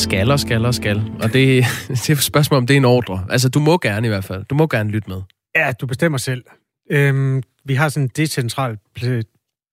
[0.00, 1.02] Skal og skal og skal.
[1.22, 3.26] Og det, det er et spørgsmål, om det er en ordre.
[3.30, 4.44] Altså, du må gerne i hvert fald.
[4.44, 5.22] Du må gerne lytte med.
[5.56, 6.44] Ja, du bestemmer selv.
[6.90, 8.78] Øhm, vi har sådan en decentral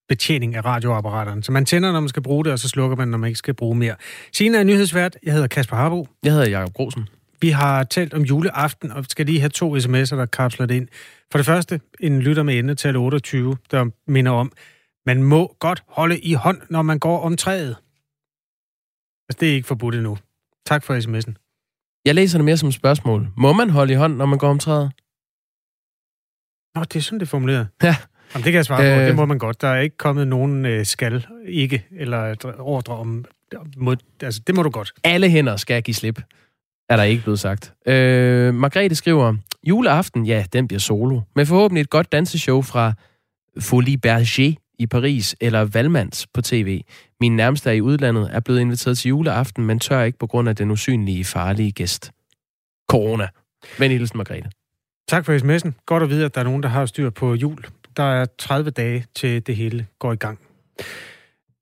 [0.08, 1.42] betjening af radioapparaterne.
[1.42, 3.38] Så man tænder, når man skal bruge det, og så slukker man, når man ikke
[3.38, 3.94] skal bruge mere.
[4.32, 5.16] Signe er nyhedsvært.
[5.22, 6.08] Jeg hedder Kasper Harbo.
[6.24, 7.08] Jeg hedder Jakob Grosen.
[7.40, 10.88] Vi har talt om juleaften, og skal lige have to sms'er, der kapsler det ind.
[11.32, 14.52] For det første, en lytter med ende til 28, der minder om,
[15.06, 17.76] man må godt holde i hånd, når man går om træet.
[19.28, 20.18] Altså, det er ikke forbudt endnu.
[20.66, 21.34] Tak for sms'en.
[22.04, 23.28] Jeg læser det mere som et spørgsmål.
[23.36, 24.92] Må man holde i hånd, når man går om træet?
[26.74, 27.68] Nå, det er sådan, det er formuleret.
[27.82, 27.96] Ja.
[28.34, 29.00] Jamen, det kan jeg svare på.
[29.00, 29.06] Øh...
[29.06, 29.60] Det må man godt.
[29.60, 33.24] Der er ikke kommet nogen øh, skal, ikke, eller ordre om...
[33.76, 34.92] Mod, altså, det må du godt.
[35.04, 36.20] Alle hænder skal give slip,
[36.88, 37.74] er der ikke blevet sagt.
[37.86, 41.20] Øh, Margrethe skriver, juleaften, ja, den bliver solo.
[41.36, 42.92] Men forhåbentlig et godt danseshow fra
[43.60, 44.24] Folie Berger
[44.78, 46.80] i Paris eller Valmands på tv.
[47.20, 50.48] Min nærmeste er i udlandet er blevet inviteret til juleaften, men tør ikke på grund
[50.48, 52.10] af den usynlige farlige gæst.
[52.90, 53.28] Corona.
[53.78, 54.50] Men hilsen, Margrethe.
[55.08, 55.72] Tak for sms'en.
[55.86, 57.64] Godt at vide, at der er nogen, der har styr på jul.
[57.96, 60.38] Der er 30 dage til det hele går i gang.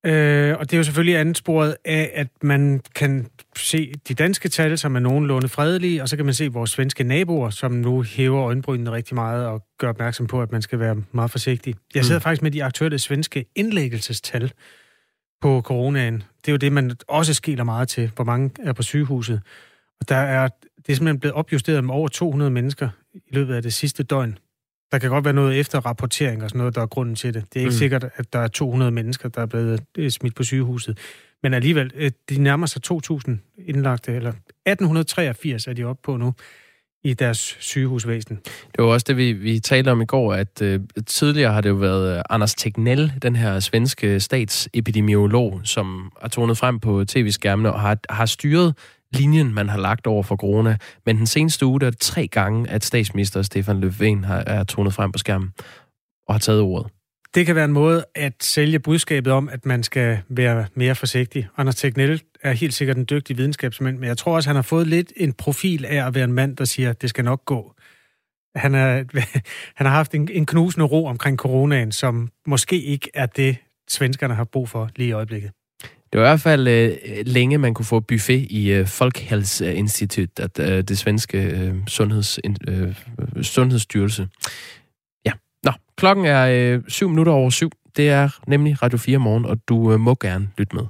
[0.07, 3.27] Øh, og det er jo selvfølgelig ansporet af, at man kan
[3.57, 7.05] se de danske tal, som er nogenlunde fredelige, og så kan man se vores svenske
[7.05, 10.97] naboer, som nu hæver øjenbrynene rigtig meget og gør opmærksom på, at man skal være
[11.13, 11.75] meget forsigtig.
[11.95, 12.23] Jeg sidder mm.
[12.23, 14.53] faktisk med de aktuelle svenske indlæggelsestal
[15.41, 16.15] på coronaen.
[16.15, 19.41] Det er jo det, man også skiller meget til, hvor mange er på sygehuset.
[20.01, 23.63] Og der er, det er simpelthen blevet opjusteret med over 200 mennesker i løbet af
[23.63, 24.39] det sidste døgn.
[24.93, 27.45] Der kan godt være noget efterrapportering og sådan noget, der er grunden til det.
[27.55, 27.79] Det er ikke mm.
[27.79, 30.99] sikkert, at der er 200 mennesker, der er blevet øh, smidt på sygehuset.
[31.43, 33.31] Men alligevel, øh, de nærmer sig 2.000
[33.67, 36.35] indlagte, eller 1883 er de oppe på nu
[37.05, 38.37] i deres sygehusvæsen.
[38.45, 41.69] Det var også det, vi, vi talte om i går, at øh, tidligere har det
[41.69, 47.81] jo været Anders Tegnell, den her svenske statsepidemiolog, som har tonet frem på tv-skærmene og
[47.81, 48.75] har, har styret
[49.19, 50.77] linjen, man har lagt over for corona.
[51.07, 54.65] Men den seneste uge, der er det tre gange, at statsminister Stefan Löfven har, er
[54.65, 55.53] tonet frem på skærmen
[56.29, 56.91] og har taget ordet.
[57.35, 61.49] Det kan være en måde at sælge budskabet om, at man skal være mere forsigtig.
[61.57, 64.87] Anders Tegnell er helt sikkert en dygtig videnskabsmand, men jeg tror også, han har fået
[64.87, 67.75] lidt en profil af at være en mand, der siger, at det skal nok gå.
[68.57, 69.05] Han, er,
[69.79, 73.57] han har haft en, en knusende ro omkring coronaen, som måske ikke er det,
[73.89, 75.51] svenskerne har brug for lige i øjeblikket.
[76.17, 76.93] Det var i hvert fald øh,
[77.27, 82.39] længe, man kunne få buffet i øh, Folkhälsoinstitut, at øh, det svenske øh, sundheds,
[82.69, 82.95] øh,
[83.43, 84.29] sundhedsstyrelse.
[85.25, 85.33] Ja,
[85.65, 87.71] nå, klokken er øh, syv minutter over syv.
[87.97, 90.85] Det er nemlig Radio 4 morgen, og du øh, må gerne lytte med.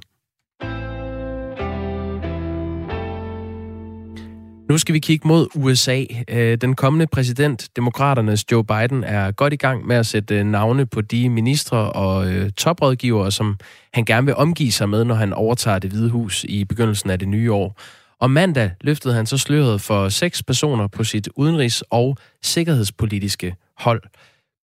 [4.69, 6.03] Nu skal vi kigge mod USA.
[6.27, 10.45] Øh, den kommende præsident, demokraternes Joe Biden, er godt i gang med at sætte øh,
[10.45, 13.57] navne på de ministre og øh, toprådgivere, som
[13.93, 17.19] han gerne vil omgive sig med, når han overtager det hvide hus i begyndelsen af
[17.19, 17.79] det nye år.
[18.19, 24.03] Og mandag løftede han så sløret for seks personer på sit udenrigs- og sikkerhedspolitiske hold.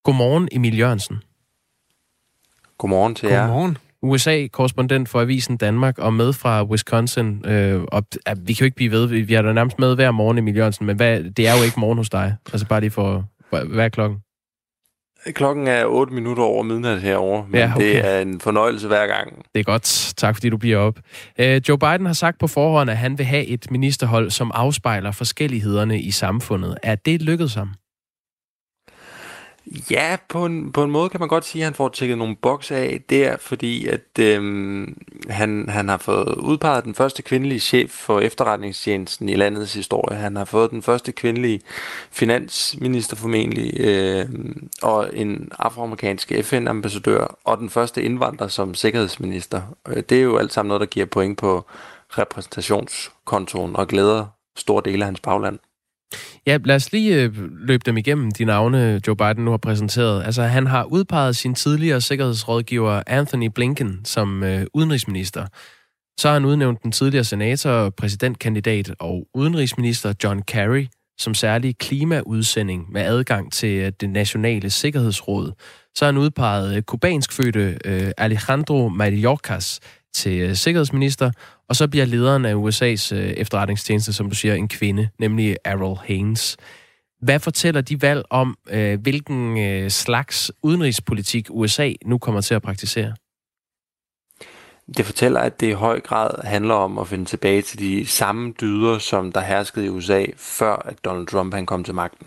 [0.04, 1.16] Godmorgen, Emil Jørgensen.
[2.78, 3.40] Godmorgen til jer.
[3.40, 3.78] Godmorgen.
[4.04, 7.46] USA-korrespondent for Avisen Danmark og med fra Wisconsin.
[7.46, 10.10] Øh, og, ja, vi kan jo ikke blive ved, vi er der nærmest med hver
[10.10, 12.36] morgen, Emil Jørgensen, men hvad, det er jo ikke morgen hos dig.
[12.52, 14.18] Altså bare lige for, hvad er klokken?
[15.32, 17.86] Klokken er 8 minutter over midnat herovre, men ja, okay.
[17.86, 19.44] det er en fornøjelse hver gang.
[19.54, 20.14] Det er godt.
[20.16, 20.98] Tak fordi du bliver op.
[21.38, 25.10] Øh, Joe Biden har sagt på forhånd, at han vil have et ministerhold, som afspejler
[25.10, 26.78] forskellighederne i samfundet.
[26.82, 27.74] Er det lykkedes sammen?
[29.90, 32.36] Ja, på en, på en måde kan man godt sige, at han får tjekket nogle
[32.36, 33.02] boks af.
[33.10, 34.96] der, fordi, at øhm,
[35.28, 40.18] han, han har fået udpeget den første kvindelige chef for efterretningstjenesten i landets historie.
[40.18, 41.60] Han har fået den første kvindelige
[42.10, 44.28] finansminister formentlig, øh,
[44.82, 49.62] og en afroamerikansk FN-ambassadør, og den første indvandrer som sikkerhedsminister.
[49.88, 51.66] Øh, det er jo alt sammen noget, der giver point på
[52.08, 54.26] repræsentationskontoen og glæder
[54.56, 55.58] store dele af hans bagland.
[56.46, 57.32] Ja, lad os lige øh,
[57.66, 60.24] løbe dem igennem, de navne, Joe Biden nu har præsenteret.
[60.24, 65.46] Altså, han har udpeget sin tidligere sikkerhedsrådgiver Anthony Blinken som øh, udenrigsminister.
[66.20, 70.86] Så har han udnævnt den tidligere senator, præsidentkandidat og udenrigsminister John Kerry
[71.18, 75.52] som særlig klimaudsending med adgang til øh, det nationale sikkerhedsråd.
[75.94, 79.80] Så har han udpeget øh, kubansk fødte øh, Alejandro Mayorkas
[80.14, 81.30] til øh, sikkerhedsminister,
[81.68, 85.98] og så bliver lederen af USA's øh, efterretningstjeneste, som du siger, en kvinde, nemlig Errol
[86.04, 86.56] Haynes.
[87.22, 92.62] Hvad fortæller de valg om, øh, hvilken øh, slags udenrigspolitik USA nu kommer til at
[92.62, 93.14] praktisere?
[94.96, 98.52] Det fortæller, at det i høj grad handler om at finde tilbage til de samme
[98.60, 102.26] dyder, som der herskede i USA, før at Donald Trump han kom til magten.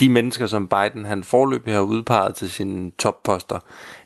[0.00, 3.58] De mennesker, som Biden han forløbig har udpeget til sine topposter,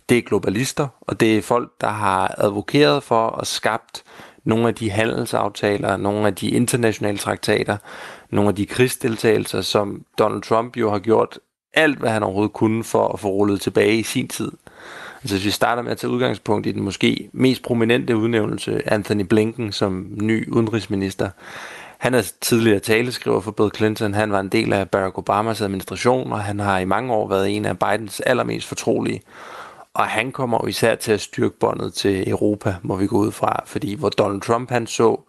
[0.08, 4.02] det er globalister, og det er folk, der har advokeret for og skabt
[4.44, 7.76] nogle af de handelsaftaler, nogle af de internationale traktater,
[8.30, 11.38] nogle af de krigsdeltagelser, som Donald Trump jo har gjort
[11.74, 14.52] alt, hvad han overhovedet kunne for at få rullet tilbage i sin tid.
[15.22, 19.22] Altså hvis vi starter med at tage udgangspunkt i den måske mest prominente udnævnelse, Anthony
[19.22, 21.30] Blinken som ny udenrigsminister.
[21.98, 24.14] Han er tidligere taleskriver for Bill Clinton.
[24.14, 27.56] Han var en del af Barack Obamas administration, og han har i mange år været
[27.56, 29.22] en af Bidens allermest fortrolige.
[29.94, 33.32] Og han kommer jo især til at styrke båndet til Europa, må vi gå ud
[33.32, 33.62] fra.
[33.66, 35.20] Fordi hvor Donald Trump han så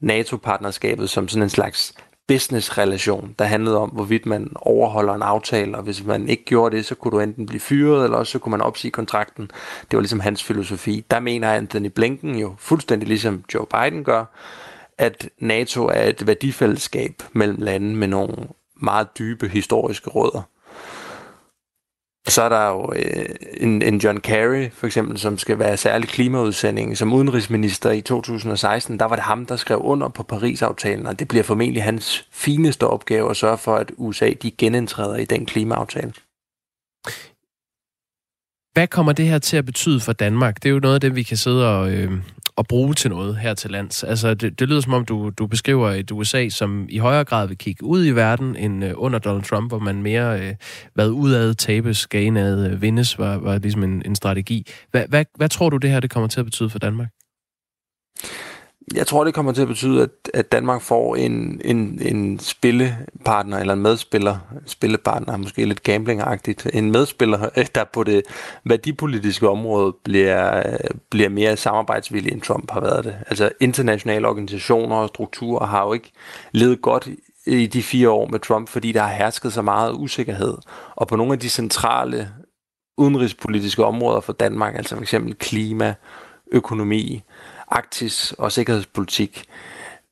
[0.00, 1.94] NATO-partnerskabet som sådan en slags
[2.28, 6.86] business-relation, der handlede om, hvorvidt man overholder en aftale, og hvis man ikke gjorde det,
[6.86, 9.50] så kunne du enten blive fyret, eller også så kunne man opsige kontrakten.
[9.90, 11.04] Det var ligesom hans filosofi.
[11.10, 14.24] Der mener Anthony Blinken jo, fuldstændig ligesom Joe Biden gør,
[14.98, 18.34] at NATO er et værdifællesskab mellem lande med nogle
[18.76, 20.42] meget dybe historiske rødder.
[22.28, 23.26] Så er der jo øh,
[23.56, 26.98] en, en John Kerry, for eksempel, som skal være særlig klimaudsending.
[26.98, 31.28] Som udenrigsminister i 2016, der var det ham, der skrev under på Paris-aftalen, og det
[31.28, 36.12] bliver formentlig hans fineste opgave at sørge for, at USA de genindtræder i den klimaaftale.
[38.72, 40.62] Hvad kommer det her til at betyde for Danmark?
[40.62, 42.12] Det er jo noget af det, vi kan sidde og, øh,
[42.58, 44.04] at bruge til noget her til lands.
[44.04, 47.48] Altså, det, det lyder som om, du, du beskriver et USA, som i højere grad
[47.48, 50.54] vil kigge ud i verden end øh, under Donald Trump, hvor man mere øh,
[50.94, 54.66] hvad udad tabes, skal indad øh, vindes, var, var ligesom en, en strategi.
[54.90, 57.08] Hvad, hvad, hvad tror du, det her det kommer til at betyde for Danmark?
[58.94, 63.58] Jeg tror, det kommer til at betyde, at, at Danmark får en, en, en spillepartner,
[63.58, 68.22] eller en medspiller, spillepartner, måske lidt gamblingagtigt, en medspiller, der på det
[68.64, 70.62] værdipolitiske område bliver,
[71.10, 73.16] bliver mere samarbejdsvillig, end Trump har været det.
[73.26, 76.12] Altså internationale organisationer og strukturer har jo ikke
[76.52, 77.08] levet godt
[77.46, 80.54] i de fire år med Trump, fordi der har hersket så meget usikkerhed.
[80.94, 82.28] Og på nogle af de centrale
[82.98, 85.94] udenrigspolitiske områder for Danmark, altså for eksempel klima,
[86.52, 87.22] økonomi,
[87.72, 89.44] Arktis og sikkerhedspolitik,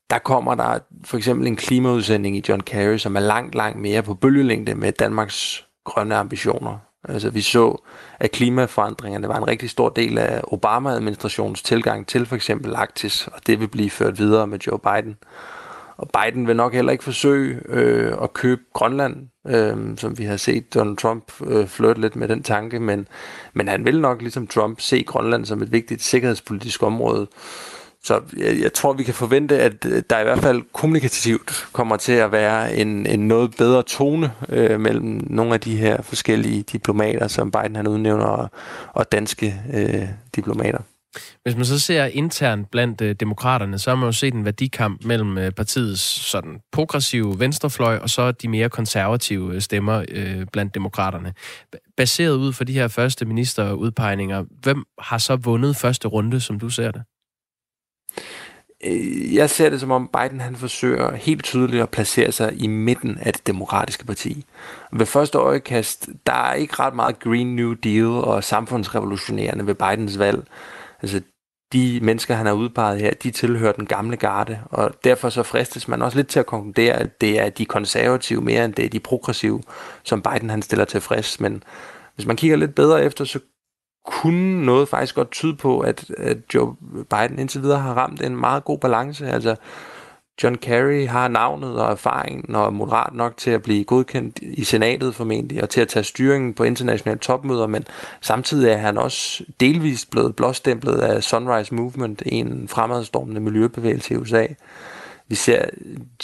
[0.09, 4.03] der kommer der for eksempel en klimaudsending i John Kerry, som er langt, langt mere
[4.03, 6.77] på bølgelængde med Danmarks grønne ambitioner.
[7.09, 7.81] Altså vi så,
[8.19, 13.47] at klimaforandringerne var en rigtig stor del af Obama-administrationens tilgang til for eksempel Arktis, og
[13.47, 15.17] det vil blive ført videre med Joe Biden.
[16.01, 19.15] Og Biden vil nok heller ikke forsøge øh, at købe Grønland,
[19.47, 23.07] øh, som vi har set Donald Trump øh, flirte lidt med den tanke, men,
[23.53, 27.27] men han vil nok ligesom Trump se Grønland som et vigtigt sikkerhedspolitisk område.
[28.03, 31.97] Så jeg, jeg tror, vi kan forvente, at øh, der i hvert fald kommunikativt kommer
[31.97, 36.63] til at være en, en noget bedre tone øh, mellem nogle af de her forskellige
[36.63, 38.49] diplomater, som Biden han udnævner, og,
[38.93, 40.79] og danske øh, diplomater.
[41.43, 45.05] Hvis man så ser internt blandt øh, demokraterne, så har man jo set en værdikamp
[45.05, 50.75] mellem øh, partiets sådan progressive venstrefløj og så de mere konservative øh, stemmer øh, blandt
[50.75, 51.33] demokraterne.
[51.97, 56.69] Baseret ud for de her første ministerudpegninger, hvem har så vundet første runde, som du
[56.69, 57.03] ser det?
[58.83, 62.67] Øh, jeg ser det som om Biden han forsøger helt tydeligt at placere sig i
[62.67, 64.45] midten af det demokratiske parti.
[64.93, 70.19] Ved første øjekast, der er ikke ret meget Green New Deal og samfundsrevolutionerende ved Bidens
[70.19, 70.43] valg.
[71.01, 71.21] Altså,
[71.73, 75.87] de mennesker, han har udpeget her, de tilhører den gamle garde, og derfor så fristes
[75.87, 78.89] man også lidt til at konkludere, at det er de konservative mere end det er
[78.89, 79.61] de progressive,
[80.03, 81.39] som Biden han stiller tilfreds.
[81.39, 81.63] Men
[82.15, 83.39] hvis man kigger lidt bedre efter, så
[84.05, 86.75] kunne noget faktisk godt tyde på, at, at Joe
[87.09, 89.27] Biden indtil videre har ramt en meget god balance.
[89.27, 89.55] Altså,
[90.43, 94.63] John Kerry har navnet og erfaringen og er moderat nok til at blive godkendt i
[94.63, 97.85] senatet formentlig, og til at tage styringen på internationale topmøder, men
[98.21, 104.47] samtidig er han også delvist blevet blåstemplet af Sunrise Movement, en fremadstormende miljøbevægelse i USA.
[105.27, 105.65] Vi ser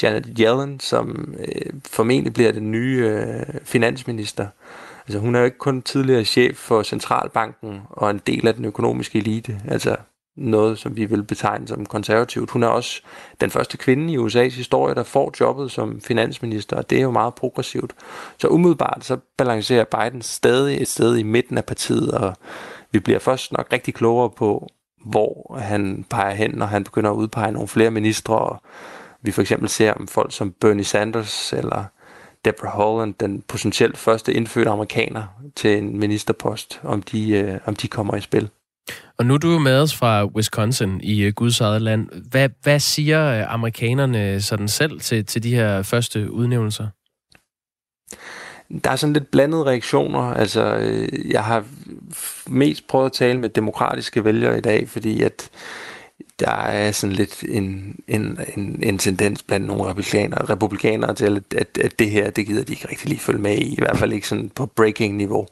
[0.01, 4.47] Janet Yellen, som øh, formentlig bliver den nye øh, finansminister.
[5.07, 8.65] Altså hun er jo ikke kun tidligere chef for Centralbanken og en del af den
[8.65, 9.62] økonomiske elite.
[9.67, 9.95] Altså
[10.38, 12.51] noget, som vi vil betegne som konservativt.
[12.51, 13.01] Hun er også
[13.41, 17.12] den første kvinde i USA's historie, der får jobbet som finansminister, og det er jo
[17.12, 17.94] meget progressivt.
[18.38, 22.36] Så umiddelbart så balancerer Biden stadig et sted i midten af partiet, og
[22.91, 24.67] vi bliver først nok rigtig klogere på,
[25.06, 28.62] hvor han peger hen, når han begynder at udpege nogle flere ministre, og
[29.22, 31.84] vi for eksempel ser om folk som Bernie Sanders eller
[32.46, 35.24] Deborah Holland, den potentielt første indfødte amerikaner
[35.56, 38.50] til en ministerpost, om de, øh, om de kommer i spil.
[39.17, 42.10] Og nu er du jo med os fra Wisconsin i øh, Guds eget land.
[42.29, 46.88] Hvad, hvad siger øh, amerikanerne sådan selv til, til de her første udnævnelser?
[48.84, 50.20] Der er sådan lidt blandede reaktioner.
[50.20, 51.63] Altså, øh, jeg har
[52.48, 55.50] mest prøvet at tale med demokratiske vælgere i dag, fordi at
[56.39, 61.60] der er sådan lidt en, en, en, en tendens blandt nogle republikanere, republikanere til, at,
[61.60, 63.98] at, at det her, det gider de ikke rigtig lige følge med i, i hvert
[63.98, 65.48] fald ikke sådan på breaking-niveau.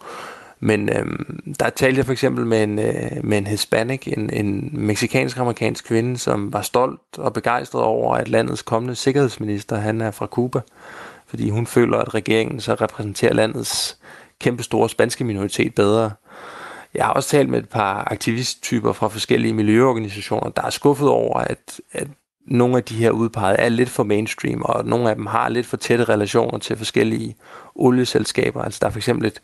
[0.59, 4.69] Men øhm, der talte jeg for eksempel med en, øh, med en hispanic, en, en
[4.73, 10.25] meksikansk-amerikansk kvinde, som var stolt og begejstret over, at landets kommende sikkerhedsminister, han er fra
[10.25, 10.61] Cuba.
[11.27, 13.97] Fordi hun føler, at regeringen så repræsenterer landets
[14.39, 16.11] kæmpe store spanske minoritet bedre.
[16.95, 21.39] Jeg har også talt med et par aktivisttyper fra forskellige miljøorganisationer, der er skuffet over,
[21.39, 22.07] at, at
[22.47, 25.65] nogle af de her udpegede er lidt for mainstream, og nogle af dem har lidt
[25.65, 27.35] for tætte relationer til forskellige
[27.75, 28.61] olieselskaber.
[28.61, 29.41] Altså der er for eksempel et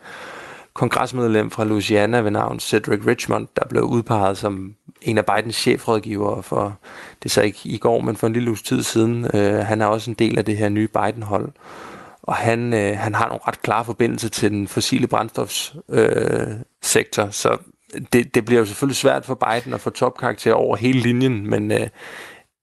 [0.73, 6.43] kongresmedlem fra Louisiana ved navn Cedric Richmond, der blev udpeget som en af Bidens chefrådgivere
[6.43, 6.79] for,
[7.23, 9.27] det er så ikke i går, men for en lille uges tid siden.
[9.33, 11.51] Øh, han er også en del af det her nye Biden-hold.
[12.23, 17.57] Og han, øh, han har nogle ret klare forbindelser til den fossile brændstofssektor, sektor, så
[18.13, 21.71] det, det bliver jo selvfølgelig svært for Biden at få topkarakter over hele linjen, men
[21.71, 21.87] øh,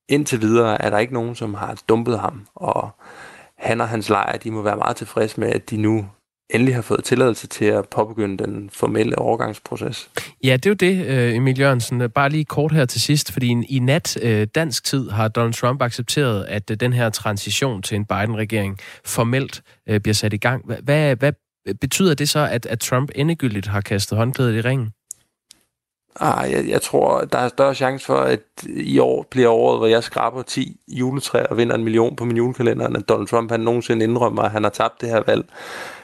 [0.09, 2.89] indtil videre er der ikke nogen, som har dumpet ham, og
[3.57, 6.05] han og hans lejr, de må være meget tilfredse med, at de nu
[6.49, 10.09] endelig har fået tilladelse til at påbegynde den formelle overgangsproces.
[10.43, 12.09] Ja, det er jo det, øh, Emil Jørgensen.
[12.09, 15.81] Bare lige kort her til sidst, fordi i nat øh, dansk tid har Donald Trump
[15.81, 20.65] accepteret, at øh, den her transition til en Biden-regering formelt bliver sat i gang.
[20.83, 21.33] Hvad, hvad
[21.81, 24.89] betyder det så, at, at Trump endegyldigt har kastet håndklædet i ringen?
[26.19, 29.87] Ah, jeg, jeg tror, der er større chance for, at i år bliver året, hvor
[29.87, 33.51] jeg skraber 10 juletræer og vinder en million på min julekalender, end at Donald Trump
[33.51, 35.45] han nogensinde indrømmer, at han har tabt det her valg.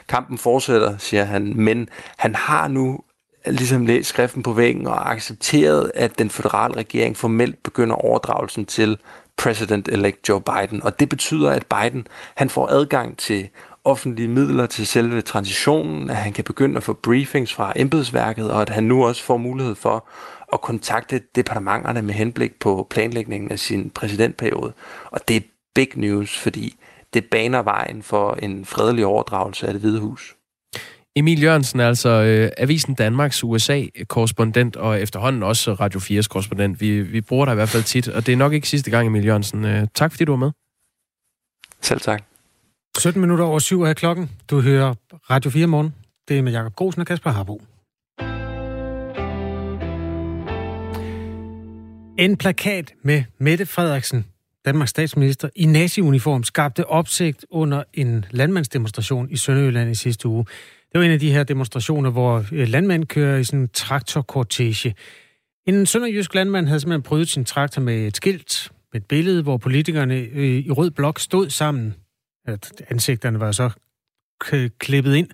[0.08, 3.00] Kampen fortsætter, siger han, men han har nu
[3.46, 8.98] ligesom læst skriften på væggen og accepteret, at den federale regering formelt begynder overdragelsen til
[9.42, 10.82] president-elect Joe Biden.
[10.82, 13.48] Og det betyder, at Biden han får adgang til
[13.86, 18.62] offentlige midler til selve transitionen, at han kan begynde at få briefings fra embedsværket, og
[18.62, 20.08] at han nu også får mulighed for
[20.52, 24.72] at kontakte departementerne med henblik på planlægningen af sin præsidentperiode.
[25.10, 25.40] Og det er
[25.74, 26.74] big news, fordi
[27.14, 30.36] det baner vejen for en fredelig overdragelse af det hvide hus.
[31.16, 36.80] Emil Jørgensen er altså øh, Avisen Danmarks USA-korrespondent, og efterhånden også Radio 4's korrespondent.
[36.80, 39.06] Vi, vi bruger dig i hvert fald tit, og det er nok ikke sidste gang,
[39.06, 39.64] Emil Jørgensen.
[39.64, 40.50] Øh, tak fordi du var med.
[41.80, 42.35] Selv tak.
[42.98, 44.30] 17 minutter over syv er klokken.
[44.50, 44.94] Du hører
[45.30, 45.94] Radio 4 morgen.
[46.28, 47.62] Det er med Jakob Grosen og Kasper Harbo.
[52.18, 54.26] En plakat med Mette Frederiksen,
[54.64, 60.44] Danmarks statsminister, i nazi-uniform skabte opsigt under en landmandsdemonstration i Sønderjylland i sidste uge.
[60.92, 64.94] Det var en af de her demonstrationer, hvor øh, landmænd kører i sådan en traktorkortege.
[65.66, 69.56] En sønderjysk landmand havde simpelthen prøvet sin traktor med et skilt, med et billede, hvor
[69.56, 71.94] politikerne øh, i rød blok stod sammen
[72.46, 73.70] at ansigterne var så
[74.78, 75.28] klippet ind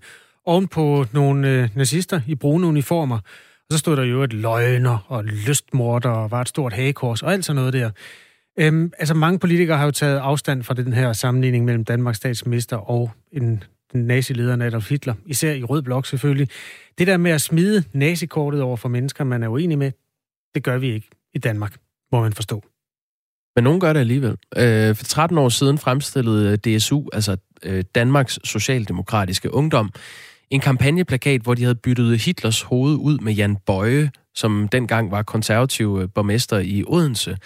[0.45, 3.17] oven på nogle øh, nazister i brune uniformer.
[3.17, 7.33] Og så stod der jo et løgner og lystmorder og var et stort hagekors og
[7.33, 7.91] alt sådan noget der.
[8.59, 12.77] Øhm, altså mange politikere har jo taget afstand fra den her sammenligning mellem Danmarks statsminister
[12.77, 16.49] og en den nazilederen Adolf Hitler, især i rød blok selvfølgelig.
[16.99, 19.93] Det der med at smide nazikortet over for mennesker, man er uenig med,
[20.55, 21.77] det gør vi ikke i Danmark,
[22.13, 22.63] må man forstå.
[23.57, 24.37] Men nogen gør det alligevel.
[24.57, 29.91] Øh, for 13 år siden fremstillede øh, DSU, altså øh, Danmarks Socialdemokratiske Ungdom,
[30.51, 35.23] en kampagneplakat, hvor de havde byttet Hitlers hoved ud med Jan Bøje, som dengang var
[35.23, 37.37] konservativ øh, borgmester i Odense.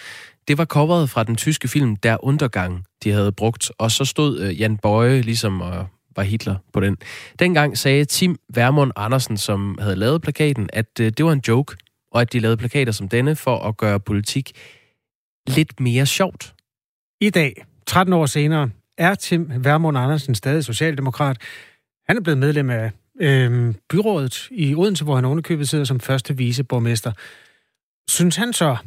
[0.47, 4.39] Det var coveret fra den tyske film Der Undergang, de havde brugt, og så stod
[4.39, 6.97] øh, Jan Bøje ligesom og var Hitler på den.
[7.39, 11.75] Dengang sagde Tim Vermund Andersen, som havde lavet plakaten, at øh, det var en joke,
[12.11, 14.51] og at de lavede plakater som denne for at gøre politik
[15.47, 16.53] lidt mere sjovt.
[17.21, 21.37] I dag, 13 år senere, er Tim Vermund Andersen stadig socialdemokrat.
[22.07, 26.37] Han er blevet medlem af øh, byrådet i Odense, hvor han underkøbet sidder som første
[26.37, 27.11] viceborgmester.
[28.09, 28.77] Synes han så,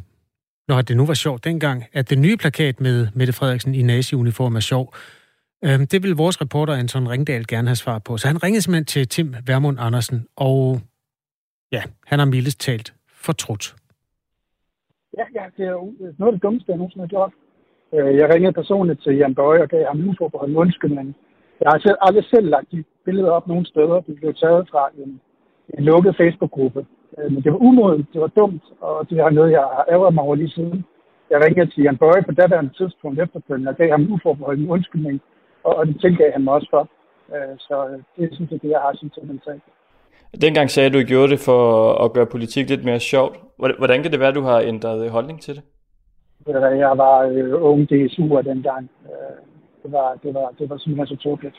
[0.67, 4.55] når det nu var sjovt dengang, at den nye plakat med Mette Frederiksen i nazi-uniform
[4.55, 4.95] er sjov?
[5.63, 8.17] Øh, det vil vores reporter Anton Ringdal gerne have svar på.
[8.17, 10.81] Så han ringede simpelthen til Tim Vermund Andersen, og
[11.71, 13.75] ja, han har mildest talt fortrudt.
[15.17, 17.33] Ja, ja, det er øh, noget af det dummeste, jeg nogensinde har gjort.
[17.93, 21.15] Øh, jeg ringede personligt til Jan Bøje og gav ham uforbeholdt undskyldning.
[21.61, 24.01] Jeg har selv, aldrig selv lagt de billeder op nogen steder.
[24.07, 25.21] De blev taget fra en,
[25.77, 26.85] en lukket Facebook-gruppe.
[27.17, 30.13] Øh, men det var umodent, det var dumt, og det er noget, jeg har ærget
[30.13, 30.85] mig over lige siden.
[31.29, 35.21] Jeg ringede til Jan Bøje på daværende tidspunkt efterfølgende og gav ham uforbeholdt undskyldning,
[35.63, 36.89] og, og det tilgav han mig også for.
[37.57, 39.41] Så det synes jeg, det jeg har sin til den.
[40.39, 43.35] Dengang sagde du, at du gjorde det for at gøre politik lidt mere sjovt.
[43.57, 45.63] Hvordan kan det være, at du har ændret øh, holdning til det?
[46.47, 48.89] Jeg var øh, ung DSU'er dengang.
[49.05, 49.37] Øh,
[49.83, 51.55] det var, det var, det var simpelthen så tåbeligt.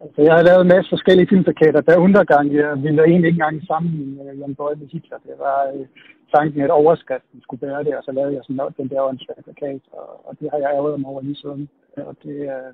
[0.00, 1.80] Altså, jeg har lavet en masse forskellige filmplakater.
[1.80, 5.18] Der undergang, jeg ville egentlig ikke engang sammen med øh, Jan Bøje med Hitler.
[5.28, 5.86] Det var øh,
[6.34, 9.82] tanken, at overskriften skulle bære det, og så lavede jeg sådan den der åndsvær plakat,
[9.92, 11.68] og, og det har jeg ærget mig over lige siden.
[11.96, 12.70] Og det, øh,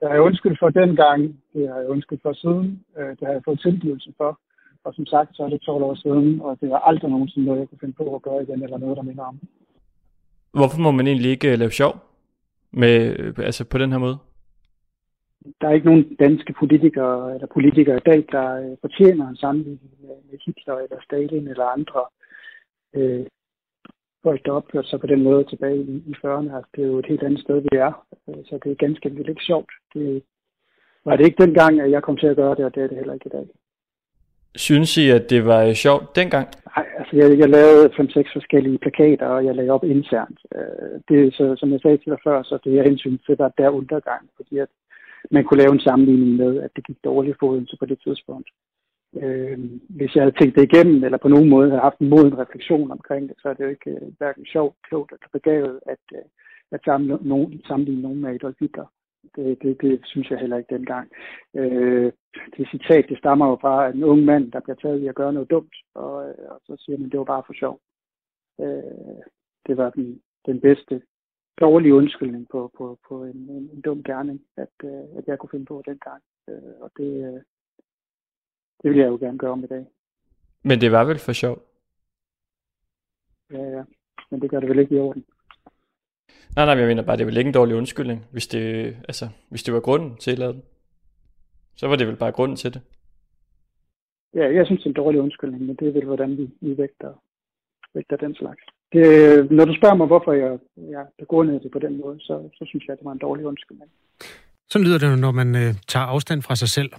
[0.00, 1.20] det har jeg undskyldt for dengang,
[1.52, 4.40] det har jeg undskyldt for siden, øh, det har jeg fået tilgivelse for.
[4.84, 7.60] Og som sagt, så er det 12 år siden, og det er aldrig nogensinde noget,
[7.60, 9.38] jeg kunne finde på at gøre igen, eller noget, der minder om.
[10.52, 11.92] Hvorfor må man egentlig ikke øh, lave sjov
[12.70, 14.18] med, øh, altså på den her måde?
[15.60, 19.90] Der er ikke nogen danske politikere eller politikere i dag, der øh, fortjener en sammenligning
[20.30, 22.02] med Hitler eller Stalin eller andre
[22.94, 23.26] øh,
[24.26, 26.50] folk, der opførte sig på den måde tilbage i, i 40'erne.
[26.56, 27.92] Altså, det er jo et helt andet sted, vi er.
[28.48, 29.72] Så det er ganske enkelt ikke sjovt.
[29.94, 30.22] Det
[31.04, 32.96] var det ikke dengang, at jeg kom til at gøre det, og det er det
[32.96, 33.46] heller ikke i dag.
[34.56, 36.48] Synes I, at det var sjovt dengang?
[36.76, 40.38] Nej, altså jeg, jeg lavede 5-6 forskellige plakater, og jeg lagde op internt.
[40.54, 43.52] Øh, det, så, som jeg sagde til dig før, så det er hensyn til, at
[43.58, 44.68] der er undergang, fordi at
[45.30, 48.48] man kunne lave en sammenligning med, at det gik dårligt for Odense på det tidspunkt.
[49.22, 49.58] Øh,
[49.88, 52.90] hvis jeg havde tænkt det igennem, eller på nogen måde havde haft en moden refleksion
[52.90, 56.26] omkring det, så er det jo ikke øh, hverken sjovt, klogt eller begavet at, øh,
[56.72, 58.86] at samle nogen, sammenligne nogen med Adolf Hitler.
[59.36, 61.10] Det, det, det synes jeg heller ikke dengang.
[61.54, 62.12] Øh,
[62.56, 65.32] det citat, det stammer jo fra en ung mand, der bliver taget i at gøre
[65.32, 67.80] noget dumt, og, øh, og så siger man, det var bare for sjov.
[68.60, 69.22] Øh,
[69.66, 71.02] det var den, den bedste
[71.60, 75.50] dårlige undskyldning på, på, på en, en, en dum gerning, at, øh, at jeg kunne
[75.50, 76.22] finde på dengang.
[76.48, 77.40] Øh, og det, øh,
[78.82, 79.86] det vil jeg jo gerne gøre om i dag.
[80.62, 81.62] Men det var vel for sjov?
[83.52, 83.82] Ja, ja.
[84.30, 85.24] Men det gør det vel ikke i orden.
[86.56, 89.28] Nej, nej, jeg mener bare, det er vel ikke en dårlig undskyldning, hvis det, altså,
[89.48, 90.62] hvis det var grunden til at lave den.
[91.76, 92.82] Så var det vel bare grunden til det.
[94.34, 96.78] Ja, jeg synes, det er en dårlig undskyldning, men det er vel, hvordan vi, vi
[96.78, 97.12] vægter,
[97.94, 98.62] vægter den slags.
[98.92, 102.64] Det, når du spørger mig, hvorfor jeg, jeg begrundede det på den måde, så, så
[102.66, 103.90] synes jeg, at det var en dårlig undskyldning.
[104.70, 106.90] Sådan lyder det, når man øh, tager afstand fra sig selv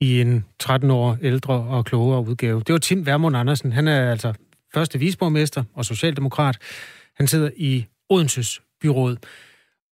[0.00, 2.60] i en 13 år ældre og klogere udgave.
[2.60, 3.72] Det var Tim Vermund Andersen.
[3.72, 4.32] Han er altså
[4.74, 6.58] første visborgmester og socialdemokrat.
[7.16, 9.16] Han sidder i Odenses byråd.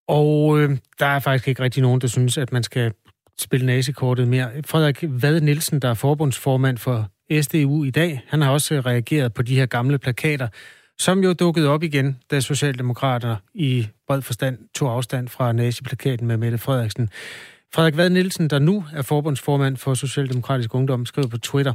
[0.08, 2.92] Og øh, der er faktisk ikke rigtig nogen, der synes, at man skal
[3.40, 4.50] spille nasekortet mere.
[4.66, 7.08] Frederik Vad Nielsen, der er forbundsformand for
[7.40, 10.48] SDU i dag, han har også reageret på de her gamle plakater,
[10.98, 16.36] som jo dukkede op igen, da Socialdemokrater i bred forstand tog afstand fra naziplakaten med
[16.36, 17.08] Mette Frederiksen.
[17.74, 21.72] Frederik Vad Nielsen, der nu er forbundsformand for Socialdemokratisk Ungdom, skriver på Twitter,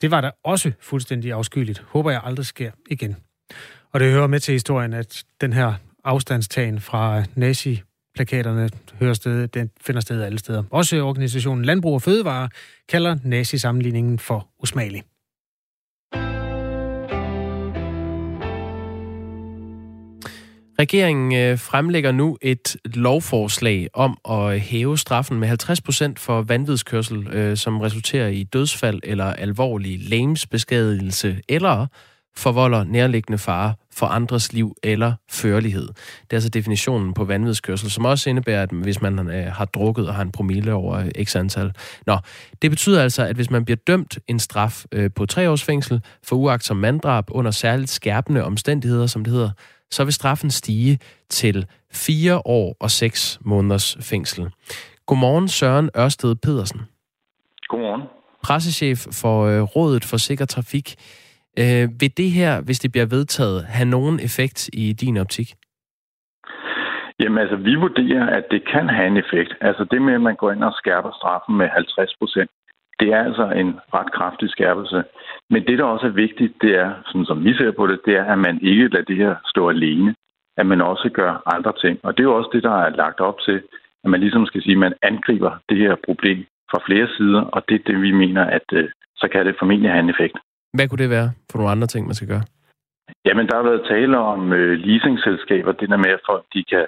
[0.00, 1.78] det var da også fuldstændig afskyeligt.
[1.88, 3.16] Håber jeg aldrig sker igen.
[3.92, 5.74] Og det hører med til historien, at den her
[6.04, 7.82] afstandstagen fra nazi
[8.14, 8.70] plakaterne
[9.00, 10.62] hører sted, den finder sted alle steder.
[10.70, 12.48] Også organisationen Landbrug og Fødevare
[12.88, 15.02] kalder nazi-sammenligningen for usmagelig.
[20.80, 27.28] Regeringen øh, fremlægger nu et lovforslag om at hæve straffen med 50 procent for vanvidskørsel,
[27.32, 31.86] øh, som resulterer i dødsfald eller alvorlig lægemsbeskadigelse eller
[32.36, 35.88] forvolder nærliggende fare for andres liv eller førlighed.
[35.88, 40.08] Det er altså definitionen på vanvidskørsel, som også indebærer, at hvis man øh, har drukket
[40.08, 41.72] og har en promille over x antal.
[42.06, 42.18] Nå,
[42.62, 44.84] det betyder altså, at hvis man bliver dømt en straf
[45.16, 49.50] på tre års fængsel for uagtsom manddrab under særligt skærpende omstændigheder, som det hedder,
[49.90, 50.98] så vil straffen stige
[51.28, 54.50] til 4 år og 6 måneders fængsel.
[55.06, 56.80] Godmorgen, Søren Ørsted Pedersen.
[57.68, 58.02] Godmorgen.
[58.44, 60.88] Pressechef for øh, Rådet for Sikker Trafik.
[61.58, 65.48] Øh, vil det her, hvis det bliver vedtaget, have nogen effekt i din optik?
[67.20, 69.52] Jamen altså, vi vurderer, at det kan have en effekt.
[69.60, 72.50] Altså det med, at man går ind og skærper straffen med 50 procent,
[73.00, 75.04] det er altså en ret kraftig skærpelse.
[75.50, 78.14] Men det, der også er vigtigt, det er, sådan som vi ser på det, det
[78.16, 80.14] er, at man ikke lader det her stå alene.
[80.56, 82.00] At man også gør andre ting.
[82.02, 83.62] Og det er jo også det, der er lagt op til,
[84.04, 86.38] at man ligesom skal sige, at man angriber det her problem
[86.70, 89.90] fra flere sider, og det er det, vi mener, at øh, så kan det formentlig
[89.90, 90.36] have en effekt.
[90.74, 92.44] Hvad kunne det være for nogle andre ting, man skal gøre?
[93.26, 96.86] Jamen, der har været tale om øh, leasingselskaber, det der med, at folk de kan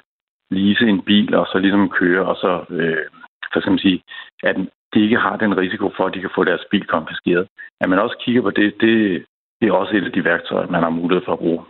[0.51, 3.05] lease en bil, og så ligesom køre, og så, øh,
[3.53, 4.03] hvad skal man sige,
[4.43, 4.57] at
[4.95, 7.47] de ikke har den risiko for, at de kan få deres bil konfiskeret.
[7.81, 9.25] At man også kigger på det, det,
[9.61, 11.63] det er også et af de værktøjer, man har mulighed for at bruge.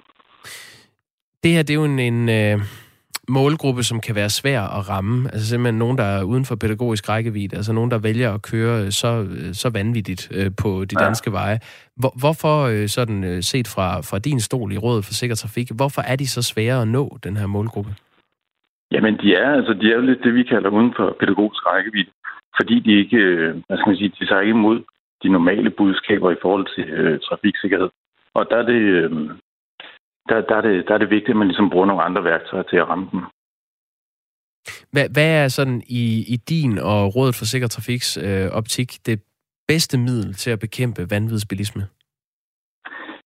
[1.42, 2.58] Det her, det er jo en, en øh,
[3.28, 5.28] målgruppe, som kan være svær at ramme.
[5.32, 7.56] Altså simpelthen nogen, der er uden for pædagogisk rækkevidde.
[7.56, 9.10] Altså nogen, der vælger at køre så,
[9.52, 11.36] så vanvittigt øh, på de danske ja.
[11.38, 11.58] veje.
[12.00, 15.68] Hvor, hvorfor, øh, sådan øh, set fra, fra din stol i Rådet for Sikker Trafik,
[15.76, 17.90] hvorfor er de så svære at nå, den her målgruppe?
[18.92, 22.10] Jamen, de er, altså, de er jo lidt det, vi kalder uden for pædagogisk rækkevidde
[22.58, 24.78] fordi de ikke, øh, hvad skal man sige, de tager ikke imod
[25.22, 27.90] de normale budskaber i forhold til øh, trafiksikkerhed.
[28.34, 29.10] Og der er det, øh,
[30.28, 32.62] der, der, er det, der er det vigtigt, at man ligesom bruger nogle andre værktøjer
[32.62, 33.20] til at ramme dem.
[34.92, 39.22] Hvad, hvad er sådan i, i din og Rådet for Sikker Trafiks øh, optik det
[39.68, 41.82] bedste middel til at bekæmpe vanvidsbilisme?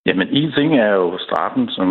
[0.06, 1.88] Jamen, en ting er jo straffen, som...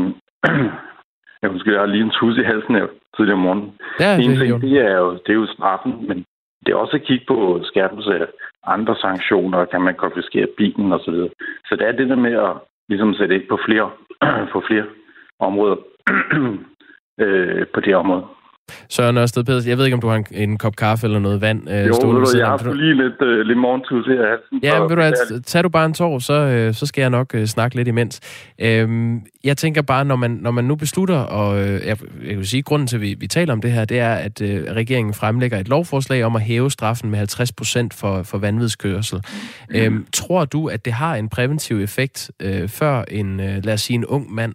[1.42, 3.70] jeg husker, jeg har lige en tus i halsen her tidligere om morgenen.
[4.00, 6.26] Ja, en ting, det er, jo, det er jo straffen, men
[6.66, 8.28] det er også at kigge på skærpelse af
[8.64, 11.04] andre sanktioner, kan man konfiskere bilen osv.
[11.06, 11.30] Så, videre.
[11.66, 12.54] så det er det der med at
[12.90, 13.92] ligesom sætte ind på flere,
[14.54, 14.86] på flere
[15.40, 15.76] områder
[17.24, 18.26] øh, på det område.
[18.90, 21.42] Søren Ørsted Pedersen, jeg ved ikke, om du har en, en kop kaffe eller noget
[21.42, 22.74] vand øh, jo, stående ved jeg har du...
[22.74, 24.28] lige lidt, øh, lidt morgentus her.
[24.28, 27.02] Halsen, ja, men ved du at, tager du bare en tår, så, øh, så skal
[27.02, 28.20] jeg nok øh, snakke lidt imens.
[28.62, 31.98] Øhm, jeg tænker bare, når man, når man nu beslutter, og øh, jeg,
[32.28, 34.42] jeg vil sige, grunden til, at vi, vi taler om det her, det er, at
[34.42, 39.22] øh, regeringen fremlægger et lovforslag om at hæve straffen med 50 procent for, for vanvidskørsel.
[39.70, 39.76] Mm.
[39.76, 43.82] Øhm, tror du, at det har en præventiv effekt, øh, før en, øh, lad os
[43.82, 44.54] sige, en ung mand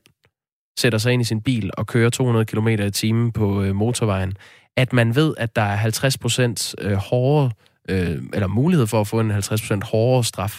[0.80, 4.32] sætter sig ind i sin bil og kører 200 km i timen på øh, motorvejen,
[4.76, 7.50] at man ved, at der er 50 procent øh, hårdere,
[7.90, 10.54] øh, eller mulighed for at få en 50 procent hårdere straf?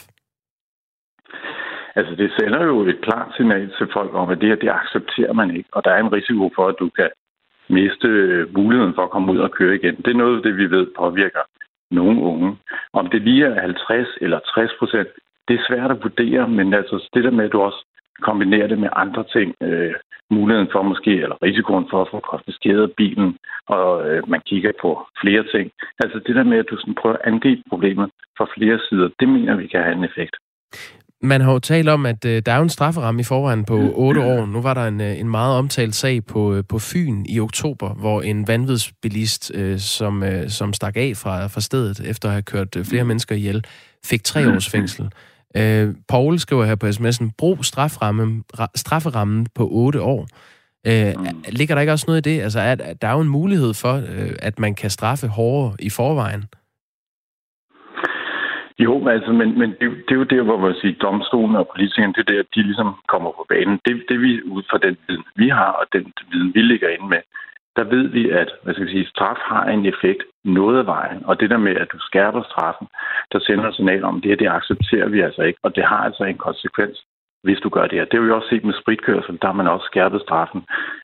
[1.95, 5.33] Altså, det sender jo et klart signal til folk om, at det her, det accepterer
[5.33, 7.09] man ikke, og der er en risiko for, at du kan
[7.69, 9.95] miste øh, muligheden for at komme ud og køre igen.
[9.95, 11.43] Det er noget af det, vi ved påvirker
[11.91, 12.57] nogle unge.
[12.93, 15.09] Om det lige er 50 eller 60 procent,
[15.47, 17.85] det er svært at vurdere, men altså det der med, at du også
[18.21, 19.93] kombinerer det med andre ting, øh,
[20.31, 23.37] muligheden for måske, eller risikoen for at få konfiskeret bilen,
[23.67, 24.89] og øh, man kigger på
[25.21, 25.71] flere ting.
[26.03, 29.29] Altså det der med, at du sådan prøver at angribe problemet fra flere sider, det
[29.29, 30.35] mener vi kan have en effekt.
[31.21, 33.91] Man har jo talt om, at øh, der er jo en strafferamme i forvejen på
[33.95, 34.45] 8 år.
[34.45, 37.93] Nu var der en, øh, en meget omtalt sag på, øh, på Fyn i oktober,
[37.93, 42.43] hvor en vanvidsbilist, øh, som, øh, som stak af fra, fra stedet efter at have
[42.43, 43.63] kørt øh, flere mennesker ihjel,
[44.05, 45.09] fik tre års fængsel.
[45.57, 48.43] Øh, Paul skriver her på sms'en, brug straframmen,
[48.75, 50.27] strafferammen på 8 år.
[50.87, 51.43] Øh, mm.
[51.49, 52.41] Ligger der ikke også noget i det?
[52.41, 55.73] Altså, at, at der er jo en mulighed for, øh, at man kan straffe hårdere
[55.79, 56.43] i forvejen.
[58.85, 62.13] Jo, altså, men, men det, det er jo der, hvor man siger, domstolen og politikerne,
[62.13, 63.79] det er der, de ligesom kommer på banen.
[63.85, 67.07] Det, det vi ud fra den viden, vi har, og den viden, vi ligger inde
[67.13, 67.21] med,
[67.79, 71.25] der ved vi, at hvad skal vi sige, straf har en effekt noget af vejen.
[71.25, 72.87] Og det der med, at du skærper straffen,
[73.31, 75.59] der sender et signal om, det her, det accepterer vi altså ikke.
[75.63, 76.97] Og det har altså en konsekvens,
[77.43, 78.05] hvis du gør det her.
[78.05, 80.61] Det har vi også set med spritkørsel, der har man også skærpet straffen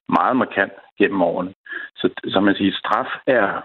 [0.09, 1.53] meget markant gennem årene.
[1.95, 3.61] Så som man siger, straf er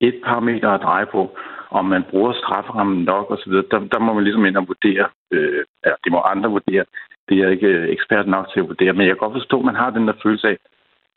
[0.00, 1.38] et parameter at dreje på,
[1.70, 5.64] om man bruger strafferammen nok osv., der, der må man ligesom ind og vurdere, øh,
[5.86, 6.84] ja, det må andre vurdere,
[7.28, 9.64] det er jeg ikke ekspert nok til at vurdere, men jeg kan godt forstå, at
[9.64, 10.56] man har den der følelse af,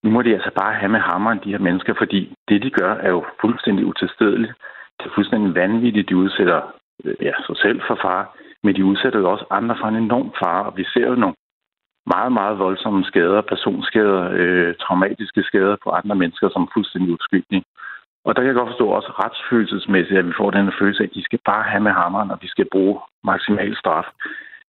[0.03, 2.93] nu må de altså bare have med hammeren, de her mennesker, fordi det, de gør,
[2.95, 4.53] er jo fuldstændig utilstedeligt.
[4.99, 6.61] Det er fuldstændig vanvittigt, de udsætter
[7.05, 10.33] øh, ja, sig selv for far, men de udsætter jo også andre for en enorm
[10.43, 11.35] fare, og vi ser jo nogle
[12.15, 17.63] meget, meget voldsomme skader, personskader, øh, traumatiske skader på andre mennesker, som er fuldstændig uskyldige.
[18.25, 21.13] Og der kan jeg godt forstå også retsfølelsesmæssigt, at vi får den følelse af, at
[21.13, 24.07] de skal bare have med hammeren, og vi skal bruge maksimal straf.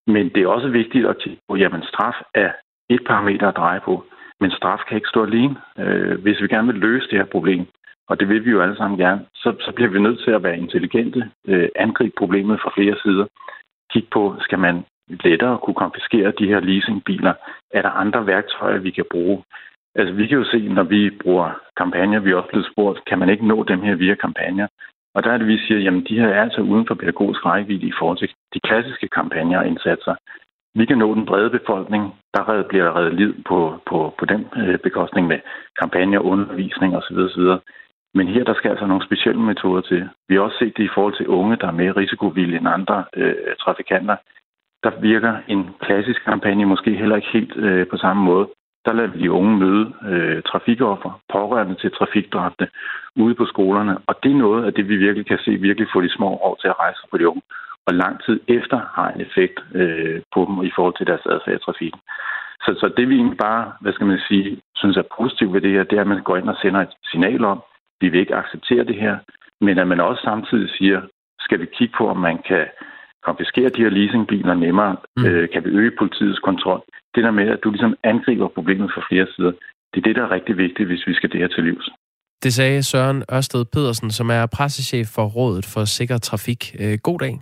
[0.07, 2.51] Men det er også vigtigt at tænke på, jamen straf er
[2.89, 4.03] et parameter at dreje på.
[4.39, 5.56] Men straf kan ikke stå alene.
[5.80, 7.65] Øh, hvis vi gerne vil løse det her problem,
[8.10, 10.43] og det vil vi jo alle sammen gerne, så, så bliver vi nødt til at
[10.43, 13.26] være intelligente, øh, angribe problemet fra flere sider.
[13.91, 17.34] Kig på, skal man lettere kunne konfiskere de her leasingbiler?
[17.73, 19.43] Er der andre værktøjer, vi kan bruge?
[19.95, 23.19] Altså, vi kan jo se, når vi bruger kampagner, vi er også blevet spurgt, kan
[23.19, 24.67] man ikke nå dem her via kampagner?
[25.15, 27.88] Og der er det, vi siger, jamen de her er altså uden for pædagogisk rækkevidde
[27.88, 30.15] i forhold til de klassiske kampagner og indsatser
[30.77, 32.03] vi kan nå den brede befolkning.
[32.33, 33.59] Der bliver der reddet liv på,
[33.89, 35.39] på, på den øh, bekostning med
[35.79, 37.17] kampagner, undervisning osv.
[37.17, 37.47] osv.
[38.13, 40.09] Men her der skal altså nogle specielle metoder til.
[40.29, 43.05] Vi har også set det i forhold til unge, der er mere risikovillige end andre
[43.15, 44.15] øh, trafikanter.
[44.83, 48.47] Der virker en klassisk kampagne måske heller ikke helt øh, på samme måde.
[48.85, 52.67] Der lader vi de unge møde øh, trafikoffer, pårørende til trafikdræbte
[53.15, 53.97] ude på skolerne.
[54.07, 56.57] Og det er noget af det, vi virkelig kan se virkelig få de små år
[56.61, 57.41] til at rejse på de unge
[57.88, 61.56] og lang tid efter har en effekt øh, på dem i forhold til deres adfærd
[61.56, 62.00] i trafikken.
[62.63, 65.71] Så, så det vi egentlig bare, hvad skal man sige, synes er positivt ved det
[65.71, 67.60] her, det er, at man går ind og sender et signal om,
[68.02, 69.15] vi vil ikke acceptere det her,
[69.62, 71.02] men at man også samtidig siger,
[71.39, 72.65] skal vi kigge på, om man kan
[73.28, 75.26] konfiskere de her leasingbiler nemmere, mm.
[75.26, 76.82] øh, kan vi øge politiets kontrol.
[77.15, 79.52] Det der med, at du ligesom angriber problemet fra flere sider,
[79.91, 81.89] det er det, der er rigtig vigtigt, hvis vi skal det her til livs.
[82.43, 86.76] Det sagde Søren Ørsted Pedersen, som er pressechef for Rådet for Sikker Trafik.
[86.80, 87.34] Øh, god dag.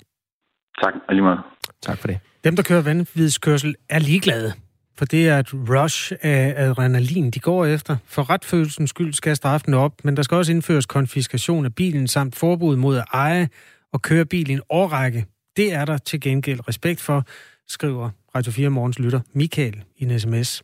[0.84, 1.38] Tak, alligevel.
[1.82, 2.20] Tak for det.
[2.44, 4.54] Dem, der kører vanvidskørsel, er ligeglade.
[4.98, 7.98] For det er et rush af adrenalin, de går efter.
[8.06, 12.36] For retfølelsens skyld skal straffen op, men der skal også indføres konfiskation af bilen samt
[12.36, 13.50] forbud mod at eje
[13.94, 15.26] og køre bil i en årrække.
[15.58, 17.24] Det er der til gengæld respekt for,
[17.68, 20.64] skriver Radio 4 Morgens lytter Michael i en sms.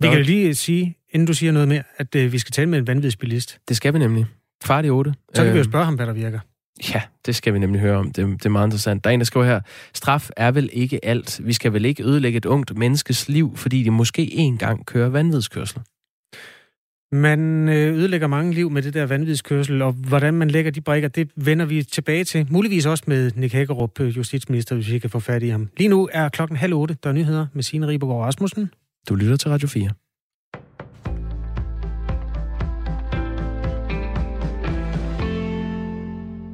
[0.00, 2.78] Vi kan lige sige, inden du siger noget mere, at øh, vi skal tale med
[2.78, 3.60] en vanvidsbilist.
[3.68, 4.26] Det skal vi nemlig.
[4.64, 5.14] Kvart i otte.
[5.34, 6.40] Så kan vi jo øh, spørge ham, hvad der virker.
[6.94, 8.10] Ja, det skal vi nemlig høre om.
[8.10, 9.04] Det, det er meget interessant.
[9.04, 9.60] Der er en, der skriver her,
[9.94, 11.40] straf er vel ikke alt.
[11.44, 15.80] Vi skal vel ikke ødelægge et ungt menneskes liv, fordi de måske engang kører vanvidskørsel.
[17.12, 21.08] Man øh, ødelægger mange liv med det der vanvidskørsel, og hvordan man lægger de brækker,
[21.08, 22.46] det vender vi tilbage til.
[22.50, 25.68] Muligvis også med Nick Hækkerup, øh, justitsminister, hvis vi kan få fat i ham.
[25.76, 26.96] Lige nu er klokken halv otte.
[27.02, 28.70] Der er nyheder med Signe Ribergaard Rasmussen.
[29.08, 29.90] Du lytter til Radio 4.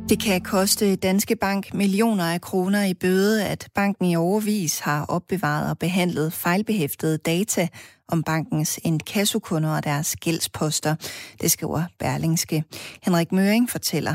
[0.09, 5.05] Det kan koste Danske Bank millioner af kroner i bøde, at banken i overvis har
[5.07, 7.69] opbevaret og behandlet fejlbehæftede data
[8.09, 10.95] om bankens inkassokunder og deres gældsposter.
[11.41, 12.65] Det skriver Berlingske.
[13.03, 14.15] Henrik Møring fortæller.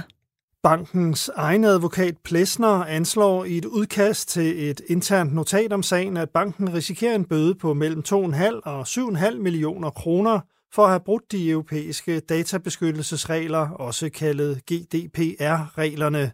[0.63, 6.30] Bankens egen advokat Plesner anslår i et udkast til et internt notat om sagen, at
[6.30, 10.39] banken risikerer en bøde på mellem 2,5 og 7,5 millioner kroner
[10.73, 16.32] for at have brudt de europæiske databeskyttelsesregler, også kaldet GDPR-reglerne.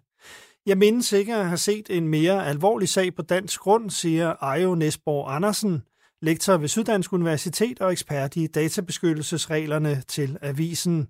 [0.65, 4.75] Jeg mindes ikke at have set en mere alvorlig sag på dansk grund, siger Ejo
[4.75, 5.81] Nesborg Andersen,
[6.21, 11.07] lektor ved Syddansk Universitet og ekspert i databeskyttelsesreglerne til avisen.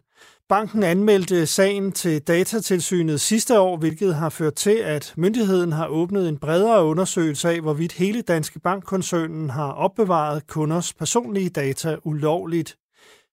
[0.49, 6.29] Banken anmeldte sagen til datatilsynet sidste år, hvilket har ført til, at myndigheden har åbnet
[6.29, 12.77] en bredere undersøgelse af, hvorvidt hele Danske Bankkoncernen har opbevaret kunders personlige data ulovligt.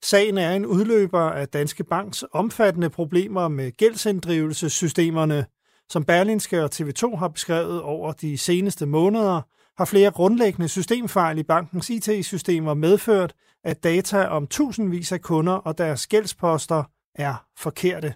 [0.05, 5.47] Sagen er en udløber af Danske Banks omfattende problemer med gældsinddrivelsessystemerne.
[5.89, 9.43] Som Berlinske og TV2 har beskrevet over de seneste måneder,
[9.79, 13.35] har flere grundlæggende systemfejl i bankens IT-systemer medført,
[13.65, 16.85] at data om tusindvis af kunder og deres gældsposter
[17.15, 18.15] er forkerte.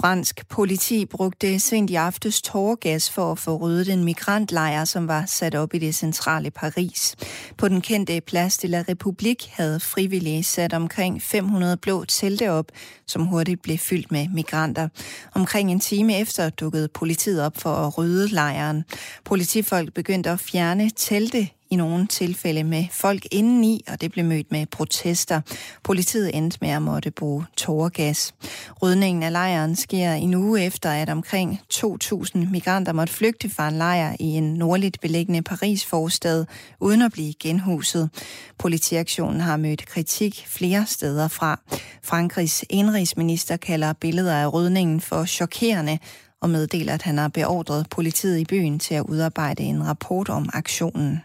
[0.00, 5.24] Fransk politi brugte sent i aftes tårgas for at få ryddet en migrantlejr, som var
[5.26, 7.16] sat op i det centrale Paris.
[7.58, 12.66] På den kendte Place de la République havde frivillige sat omkring 500 blå telte op,
[13.06, 14.88] som hurtigt blev fyldt med migranter.
[15.34, 18.84] Omkring en time efter dukkede politiet op for at rydde lejren.
[19.24, 24.52] Politifolk begyndte at fjerne telte i nogle tilfælde med folk indeni, og det blev mødt
[24.52, 25.40] med protester.
[25.82, 28.34] Politiet endte med at måtte bruge tåregas.
[28.82, 33.74] Rydningen af lejren sker en uge efter, at omkring 2.000 migranter måtte flygte fra en
[33.74, 36.44] lejr i en nordligt beliggende Paris-forstad,
[36.80, 38.10] uden at blive genhuset.
[38.58, 41.60] Politiaktionen har mødt kritik flere steder fra.
[42.02, 45.98] Frankrigs indrigsminister kalder billeder af rydningen for chokerende,
[46.42, 50.50] og meddeler, at han har beordret politiet i byen til at udarbejde en rapport om
[50.52, 51.20] aktionen.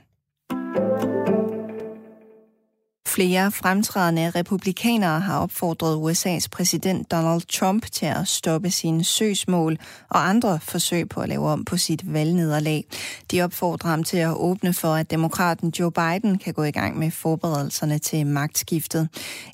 [3.16, 9.78] Flere fremtrædende republikanere har opfordret USA's præsident Donald Trump til at stoppe sine søgsmål
[10.10, 12.86] og andre forsøg på at lave om på sit valgnederlag.
[13.32, 17.00] De opfordrer ham til at åbne for, at demokraten Joe Biden kan gå i gang
[17.00, 19.10] med forberedelserne til magtskiftet.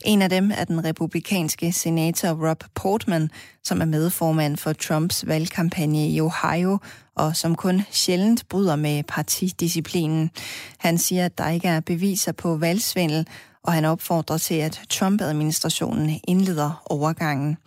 [0.06, 3.30] En af dem er den republikanske senator Rob Portman,
[3.64, 6.78] som er medformand for Trumps valgkampagne i Ohio,
[7.16, 10.32] og som kun sjældent bryder med partidisciplinen.
[10.78, 13.28] Han siger, at der ikke er beviser på valgsvindel,
[13.64, 17.58] og han opfordrer til, at Trump-administrationen indleder overgangen.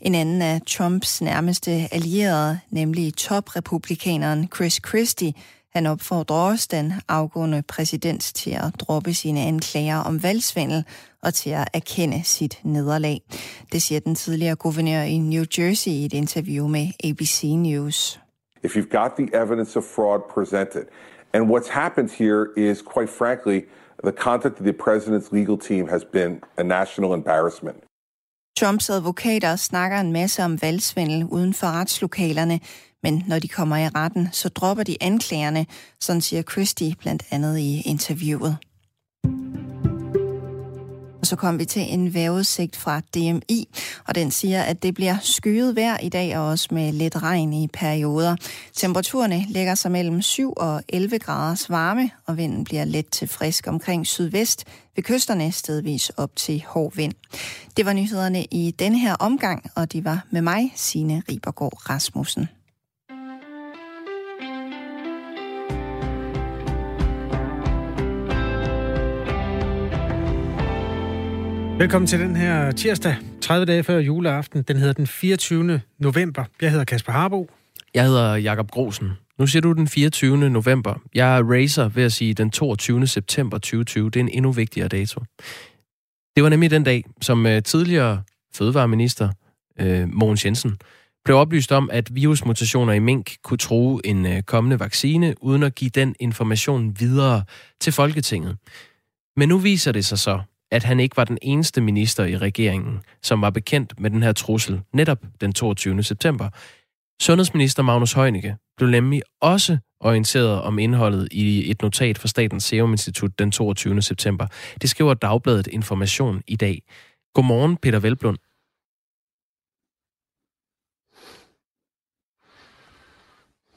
[0.00, 5.32] En anden af Trumps nærmeste allierede, nemlig toprepublikaneren Chris Christie,
[5.74, 10.84] han opfordrer også den afgående præsident til at droppe sine anklager om valgsvindel
[11.22, 13.20] og til at erkende sit nederlag.
[13.72, 18.20] Det siger den tidligere guvernør i New Jersey i et interview med ABC News.
[18.64, 20.84] If you've got the evidence of fraud presented,
[21.32, 23.60] and what's happened here is, quite frankly,
[24.04, 27.76] the conduct of the president's legal team has been a national embarrassment.
[28.58, 32.60] Trumps advokater snakker en masse om valgsvindel uden for retslokalerne,
[33.02, 35.66] men når de kommer i retten, så dropper de anklagerne,
[36.00, 38.56] sådan siger Christie blandt andet i interviewet.
[41.24, 43.68] Og så kom vi til en vejrudsigt fra DMI,
[44.08, 47.52] og den siger, at det bliver skyet vejr i dag, og også med lidt regn
[47.52, 48.36] i perioder.
[48.72, 53.66] Temperaturerne ligger sig mellem 7 og 11 graders varme, og vinden bliver let til frisk
[53.66, 54.64] omkring sydvest,
[54.96, 57.14] ved kysterne stedvis op til hård vind.
[57.76, 62.48] Det var nyhederne i denne her omgang, og de var med mig, Signe Ribergaard Rasmussen.
[71.78, 74.62] Velkommen til den her tirsdag, 30 dage før juleaften.
[74.62, 75.80] Den hedder den 24.
[75.98, 76.44] november.
[76.62, 77.50] Jeg hedder Kasper Harbo.
[77.94, 79.10] Jeg hedder Jakob Grosen.
[79.38, 80.50] Nu siger du den 24.
[80.50, 80.94] november.
[81.14, 83.06] Jeg racer ved at sige den 22.
[83.06, 84.10] september 2020.
[84.10, 85.20] Det er en endnu vigtigere dato.
[86.36, 88.22] Det var nemlig den dag, som øh, tidligere
[88.54, 89.28] fødevareminister
[89.80, 90.78] øh, Mogens Jensen
[91.24, 95.74] blev oplyst om, at virusmutationer i mink kunne true en øh, kommende vaccine, uden at
[95.74, 97.44] give den information videre
[97.80, 98.56] til Folketinget.
[99.36, 103.00] Men nu viser det sig så, at han ikke var den eneste minister i regeringen,
[103.22, 106.02] som var bekendt med den her trussel netop den 22.
[106.02, 106.48] september.
[107.22, 112.92] Sundhedsminister Magnus Heunicke blev nemlig også orienteret om indholdet i et notat fra Statens Serum
[112.92, 114.02] Institut den 22.
[114.02, 114.46] september.
[114.82, 116.82] Det skriver Dagbladet Information i dag.
[117.34, 118.38] Godmorgen, Peter Velblund.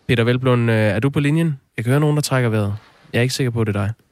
[0.08, 1.60] Peter Velblund, øh, er du på linjen?
[1.78, 2.78] Jeg kan høre nogen, der trækker vejret.
[3.14, 4.07] Jeg er ikke sikker på, at det er dig.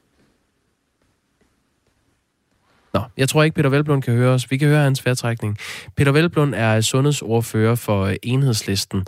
[2.96, 4.50] Nå, jeg tror ikke, Peter Velblund kan høre os.
[4.50, 5.58] Vi kan høre hans vejrtrækning.
[5.96, 9.04] Peter Velblund er sundhedsordfører for øh, enhedslisten,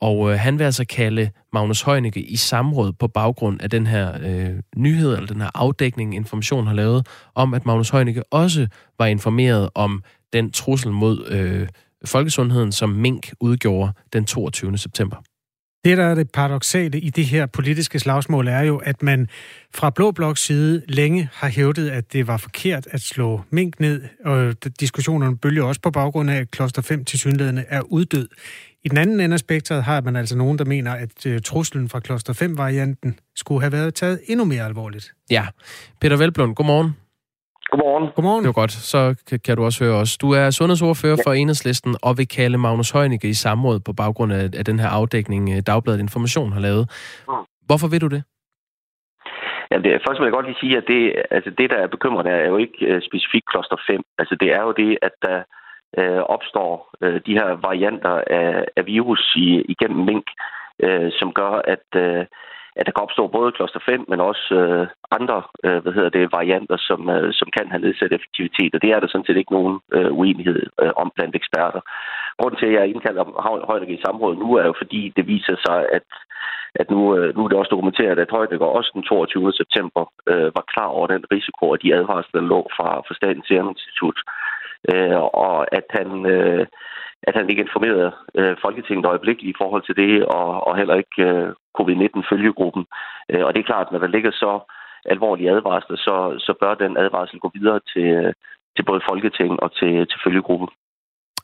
[0.00, 4.12] og øh, han vil altså kalde Magnus Heunicke i samråd på baggrund af den her
[4.22, 8.66] øh, nyhed, eller den her afdækning, information har lavet, om at Magnus Heunicke også
[8.98, 10.02] var informeret om
[10.32, 11.68] den trussel mod øh,
[12.04, 14.78] folkesundheden, som mink udgjorde den 22.
[14.78, 15.16] september.
[15.84, 19.28] Det, der er det paradoxale i det her politiske slagsmål, er jo, at man
[19.74, 24.02] fra Blå Bloks side længe har hævdet, at det var forkert at slå mink ned,
[24.24, 28.28] og diskussionerne bølger også på baggrund af, at kloster 5 til synlædende er uddød.
[28.84, 31.88] I den anden ende af spektret har man altså nogen, der mener, at øh, truslen
[31.88, 35.12] fra kloster 5-varianten skulle have været taget endnu mere alvorligt.
[35.30, 35.46] Ja.
[36.00, 36.96] Peter Velblom, godmorgen.
[37.72, 38.06] Godmorgen.
[38.16, 38.42] Godmorgen.
[38.44, 38.72] Det var godt.
[38.92, 39.00] Så
[39.44, 40.18] kan du også høre os.
[40.18, 41.22] Du er sundhedsordfører ja.
[41.26, 44.88] for Enhedslisten og vil kalde Magnus Heunicke i samråd på baggrund af, af den her
[44.88, 46.84] afdækning, øh, Dagbladet Information har lavet.
[47.28, 47.34] Mm.
[47.68, 48.22] Hvorfor vil du det?
[49.70, 52.30] Ja, det, først vil jeg godt lige sige, at det, altså det der er bekymrende,
[52.30, 54.02] er jo ikke uh, specifikt kloster 5.
[54.18, 55.38] Altså det er jo det, at der
[56.00, 56.72] uh, opstår
[57.04, 60.26] uh, de her varianter af, af virus i, igennem mink,
[60.86, 62.24] uh, som gør, at uh,
[62.76, 64.86] at der kan opstå både kloster 5, men også øh,
[65.18, 68.90] andre øh, hvad hedder det, varianter, som, øh, som kan have nedsat effektivitet, og det
[68.90, 71.80] er der sådan set ikke nogen øh, uenighed øh, om blandt eksperter.
[72.38, 73.24] Grunden til, at jeg indkalder
[73.70, 76.08] Højnække i samrådet nu, er jo fordi, det viser sig, at,
[76.80, 79.52] at nu, øh, nu er det også dokumenteret, at Højnække også den 22.
[79.52, 83.46] september øh, var klar over den risiko, og de advarsler, der lå fra, fra Statens
[83.48, 84.18] Serum Institut,
[84.92, 86.26] øh, og at han...
[86.26, 86.66] Øh,
[87.28, 91.22] at han ikke informerede øh, Folketinget øjeblikkeligt i forhold til det, og, og heller ikke
[91.28, 92.84] øh, covid-19-følgegruppen.
[93.30, 94.52] Øh, og det er klart, når der ligger så
[95.04, 98.34] alvorlige advarsler, så, så bør den advarsel gå videre til,
[98.76, 100.68] til både Folketinget og til, til følgegruppen.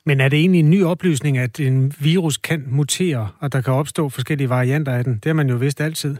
[0.06, 3.74] Men er det egentlig en ny oplysning, at en virus kan mutere, og der kan
[3.74, 5.14] opstå forskellige varianter af den?
[5.14, 6.16] Det har man jo vidst altid.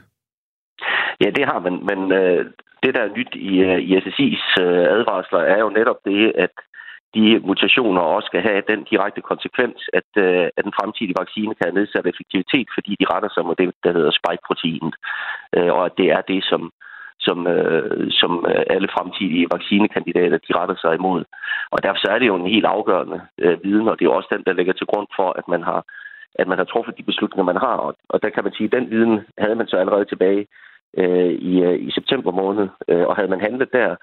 [1.20, 2.44] Ja, det har man, men øh,
[2.82, 6.54] det, der er nyt i, øh, i SSI's øh, advarsler, er jo netop det, at
[7.14, 11.66] de mutationer også skal have den direkte konsekvens, at, øh, at den fremtidige vaccine kan
[11.66, 14.94] have nedsat effektivitet, fordi de retter sig mod det, der hedder spike-proteinet.
[15.56, 16.62] Øh, og at det er det, som,
[17.26, 21.24] som, øh, som øh, alle fremtidige vaccinekandidater de retter sig imod.
[21.74, 24.30] Og derfor så er det jo en helt afgørende øh, viden, og det er også
[24.34, 25.82] den, der ligger til grund for, at man har
[26.34, 27.76] at man har truffet de beslutninger, man har.
[27.86, 30.46] Og, og der kan man sige, at den viden havde man så allerede tilbage
[30.96, 32.68] øh, i, øh, i september måned.
[32.88, 33.96] Øh, og havde man handlet der,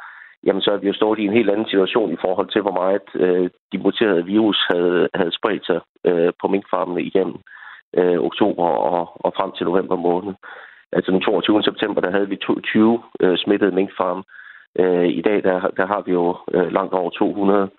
[0.45, 2.71] jamen så er vi jo stået i en helt anden situation i forhold til, hvor
[2.81, 7.37] meget øh, de muterede virus havde, havde spredt sig øh, på minkfarmene igennem
[7.97, 10.33] øh, oktober og, og frem til november måned.
[10.91, 11.63] Altså den 22.
[11.63, 14.23] september, der havde vi 20 øh, smittede minkfarme.
[14.79, 17.69] Øh, I dag, der, der har vi jo øh, langt over 200.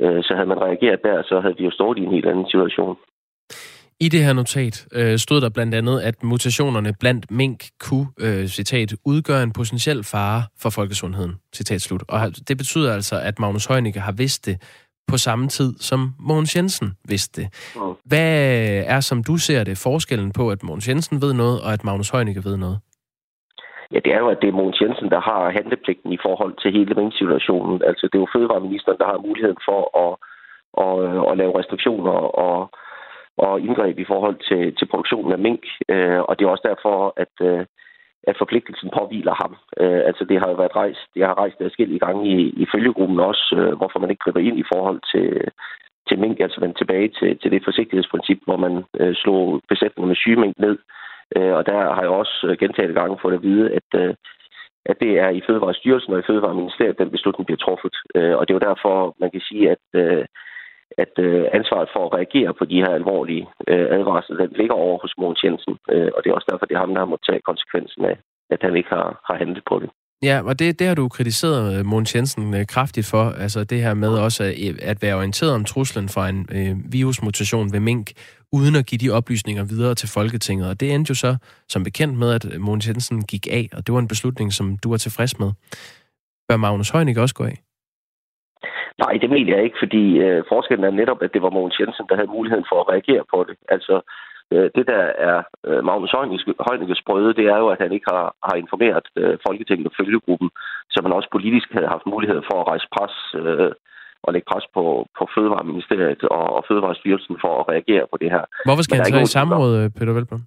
[0.00, 2.50] Øh, så havde man reageret der, så havde vi jo stået i en helt anden
[2.50, 2.96] situation.
[4.00, 8.46] I det her notat øh, stod der blandt andet, at mutationerne blandt mink kunne, øh,
[8.46, 12.02] citat, udgøre en potentiel fare for folkesundheden, citat slut.
[12.08, 14.56] Og det betyder altså, at Magnus Heunicke har vidst det
[15.10, 17.48] på samme tid, som Mogens Jensen vidste det.
[18.04, 18.30] Hvad
[18.94, 22.10] er, som du ser det, forskellen på, at Mogens Jensen ved noget, og at Magnus
[22.10, 22.78] Heunicke ved noget?
[23.92, 26.72] Ja, det er jo, at det er Mogens Jensen, der har handlepligten i forhold til
[26.78, 27.82] hele minksituationen.
[27.88, 30.12] Altså, det er jo fødevareministeren, der har muligheden for at,
[30.84, 30.94] at,
[31.30, 32.70] at lave restriktioner og
[33.38, 35.62] og indgreb i forhold til, til produktionen af mink.
[35.88, 37.64] Øh, og det er også derfor, at, øh,
[38.28, 39.52] at forpligtelsen påviler ham.
[39.82, 43.20] Øh, altså det har jo været rejst, det har rejst adskillige gange i, i følgegruppen
[43.20, 45.28] også, øh, hvorfor man ikke griber ind i forhold til,
[46.08, 50.16] til mink, altså vende tilbage til, til det forsigtighedsprincip, hvor man øh, slog besætningen med
[50.16, 50.78] syge mink ned.
[51.36, 54.14] Øh, og der har jeg også øh, gentaget gange fået at vide, at, øh,
[54.86, 57.96] at det er i Fødevarestyrelsen og i Fødevareministeriet, den beslutning bliver truffet.
[58.14, 60.24] Øh, og det er jo derfor, man kan sige, at øh,
[61.02, 64.98] at øh, ansvaret for at reagere på de her alvorlige øh, advarsler, den ligger over
[65.02, 65.74] hos Mogens Jensen.
[65.92, 68.16] Øh, og det er også derfor, det er ham, der har måttet tage konsekvensen af,
[68.50, 69.90] at han ikke har, har handlet på det.
[70.22, 73.82] Ja, og det, det har du kritiseret øh, Mogens Jensen øh, kraftigt for, altså det
[73.82, 74.44] her med også
[74.82, 78.12] at, være orienteret om truslen fra en øh, virusmutation ved mink,
[78.52, 80.68] uden at give de oplysninger videre til Folketinget.
[80.68, 81.36] Og det endte jo så
[81.68, 84.76] som bekendt med, at øh, Mogens Jensen gik af, og det var en beslutning, som
[84.76, 85.52] du er tilfreds med.
[86.48, 87.56] Bør Magnus Heunicke også gå af?
[89.04, 92.06] Nej, det mener jeg ikke, fordi øh, forskellen er netop, at det var Mogens Jensen,
[92.08, 93.56] der havde muligheden for at reagere på det.
[93.74, 93.94] Altså,
[94.52, 95.38] øh, det der er
[95.68, 96.14] øh, Magnus
[96.68, 100.50] Heunicke's brøde, det er jo, at han ikke har, har informeret øh, Folketinget og følgegruppen,
[100.90, 103.72] så man også politisk havde haft mulighed for at rejse pres øh,
[104.24, 104.84] og lægge pres på,
[105.18, 108.44] på Fødevareministeriet og, og Fødevarestyrelsen for at reagere på det her.
[108.68, 110.42] Hvorfor skal han så i samråd, Peter Velblom?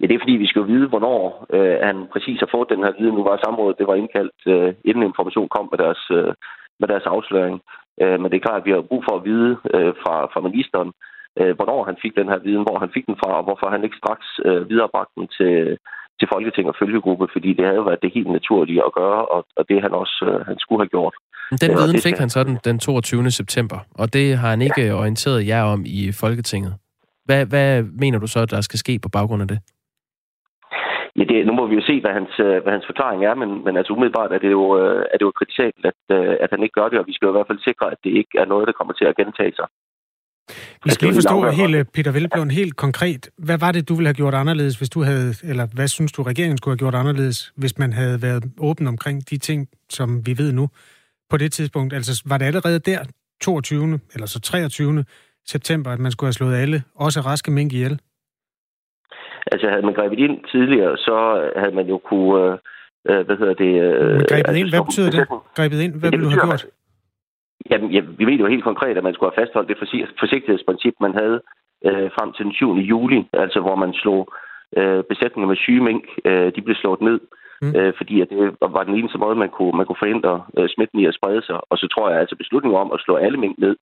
[0.00, 2.92] Ja, det er fordi, vi skal vide, hvornår øh, han præcis har fået den her
[2.98, 3.14] viden.
[3.14, 6.32] Nu var samrådet, det var indkaldt, øh, inden information kom med deres, øh,
[6.82, 7.56] med deres afsløring.
[8.02, 10.40] Øh, men det er klart, at vi har brug for at vide øh, fra, fra
[10.48, 10.90] ministeren,
[11.40, 13.84] øh, hvornår han fik den her viden, hvor han fik den fra, og hvorfor han
[13.86, 15.54] ikke straks øh, viderebragte den til,
[16.18, 19.40] til Folketing og følgegruppe, fordi det havde jo været det helt naturlige at gøre, og,
[19.58, 21.14] og det han også øh, han skulle have gjort.
[21.64, 23.30] Den viden fik han så den, den 22.
[23.30, 24.98] september, og det har han ikke ja.
[25.00, 26.72] orienteret jer om i Folketinget.
[27.24, 29.58] Hvad, hvad mener du så, der skal ske på baggrund af det?
[31.18, 33.50] Ja, det, nu må vi jo se, hvad hans, øh, hvad hans forklaring er, men,
[33.64, 36.62] men altså umiddelbart er det jo, øh, er det jo kritisabelt, at, øh, at han
[36.62, 38.46] ikke gør det, og vi skal jo i hvert fald sikre, at det ikke er
[38.52, 39.68] noget, der kommer til at gentage sig.
[40.84, 43.30] Vi skal lige forstå helt, Peter Velblom, helt konkret.
[43.38, 46.22] Hvad var det, du ville have gjort anderledes, hvis du havde, eller hvad synes du,
[46.22, 50.38] regeringen skulle have gjort anderledes, hvis man havde været åben omkring de ting, som vi
[50.38, 50.68] ved nu
[51.30, 51.94] på det tidspunkt?
[51.94, 52.98] Altså, var det allerede der,
[53.40, 54.00] 22.
[54.14, 55.04] eller så 23.
[55.46, 58.00] september, at man skulle have slået alle, også raske mink ihjel?
[59.52, 61.16] Altså, havde man grebet ind tidligere, så
[61.56, 62.58] havde man jo kunne...
[63.10, 63.72] Øh, hvad hedder det?
[63.82, 65.28] Øh, Men grebet ind, hvad betyder det?
[65.56, 66.66] Grebet ind, hvad ville du have gjort?
[67.70, 69.78] Jamen, ja, vi ved jo helt konkret, at man skulle have fastholdt det
[70.20, 71.40] forsigtighedsprincip, man havde
[71.88, 72.72] øh, frem til den 7.
[72.92, 74.32] juli, altså hvor man slog
[74.78, 77.20] øh, besætninger med syge mink, øh, de blev slået ned,
[77.62, 77.74] mm.
[77.76, 80.98] øh, fordi at det var den eneste måde, man kunne, man kunne forhindre øh, smitten
[81.00, 81.58] i at sprede sig.
[81.70, 83.76] Og så tror jeg, altså beslutningen om at slå alle mink ned,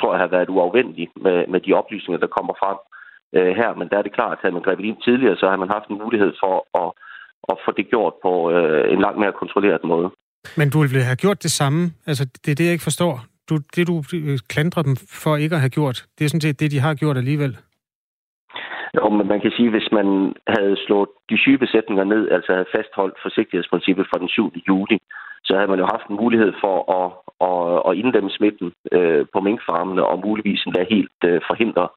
[0.00, 2.99] tror jeg har været uafvendig med, med de oplysninger, der kommer frem øh,
[3.32, 3.74] her.
[3.78, 5.88] Men der er det klart, at havde man grebet ind tidligere, så har man haft
[5.88, 6.90] en mulighed for at,
[7.52, 10.10] at få det gjort på øh, en langt mere kontrolleret måde.
[10.56, 11.80] Men du ville have gjort det samme?
[12.06, 13.14] Altså, det er det, jeg ikke forstår.
[13.48, 14.02] Du, det, du
[14.48, 17.16] klandrer dem for ikke at have gjort, det er sådan set det, de har gjort
[17.16, 17.56] alligevel.
[18.96, 22.52] Jo, men man kan sige, at hvis man havde slået de syge besætninger ned, altså
[22.52, 24.52] havde fastholdt forsigtighedsprincippet fra den 7.
[24.68, 24.98] juli,
[25.44, 27.08] så havde man jo haft en mulighed for at,
[27.50, 31.88] at, at inddæmme smitten øh, på minkfarmene og muligvis endda helt øh, forhindre,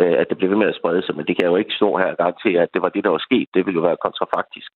[0.00, 1.16] øh, at det blev ved med at sprede sig.
[1.16, 3.26] Men det kan jo ikke stå her og garantere, at det var det, der var
[3.28, 3.48] sket.
[3.54, 4.70] Det ville jo være kontrafaktisk.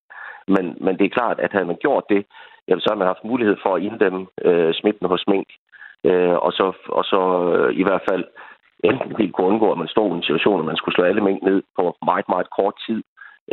[0.55, 2.27] Men, men det er klart, at havde man gjort det,
[2.69, 5.49] jamen, så har man haft mulighed for at inddæmme øh, smitten hos mink.
[6.05, 7.21] Øh, og så, og så
[7.55, 8.25] øh, i hvert fald
[8.85, 11.25] enten helt kunne undgå, at man stod i en situation, at man skulle slå alle
[11.29, 13.03] mink ned på meget, meget kort tid,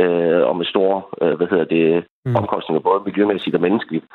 [0.02, 1.86] øh, og med store øh, hvad hedder det,
[2.26, 2.36] mm.
[2.36, 4.06] omkostninger, både miljømæssigt og menneskeligt.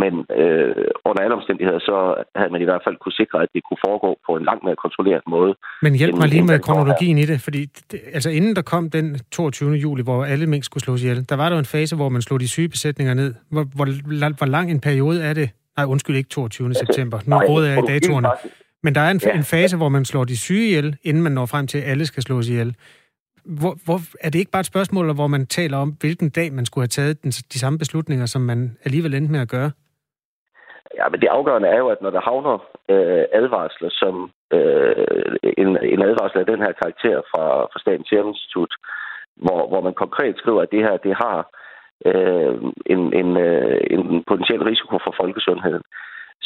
[0.00, 1.96] Men øh, under alle omstændigheder, så
[2.38, 4.76] havde man i hvert fald kunne sikre, at det kunne foregå på en langt mere
[4.84, 5.52] kontrolleret måde.
[5.82, 9.06] Men hjælp mig lige med kronologien i det, fordi det, altså inden der kom den
[9.32, 9.72] 22.
[9.84, 12.40] juli, hvor alle mink skulle slås ihjel, der var der en fase, hvor man slog
[12.40, 13.34] de syge besætninger ned.
[13.50, 13.86] Hvor, hvor,
[14.38, 15.50] hvor lang en periode er det?
[15.76, 16.66] Nej, undskyld, ikke 22.
[16.68, 17.18] Altså, september.
[17.26, 18.28] Nu råder jeg i datorerne.
[18.82, 19.36] Men der er en, ja.
[19.36, 22.06] en fase, hvor man slår de syge ihjel, inden man når frem til, at alle
[22.06, 22.74] skal slås ihjel.
[23.44, 26.66] Hvor, hvor, er det ikke bare et spørgsmål, hvor man taler om, hvilken dag man
[26.66, 29.70] skulle have taget den, de samme beslutninger, som man alligevel endte med at gøre?
[30.98, 32.56] Ja, men det afgørende er jo, at når der havner
[32.88, 38.28] øh, advarsler, som øh, en, en advarsel af den her karakter fra, fra Statens Serum
[38.28, 38.72] Institut,
[39.36, 41.38] hvor, hvor man konkret skriver, at det her det har
[42.10, 42.54] øh,
[42.94, 45.82] en, en, øh, en potentiel risiko for folkesundheden,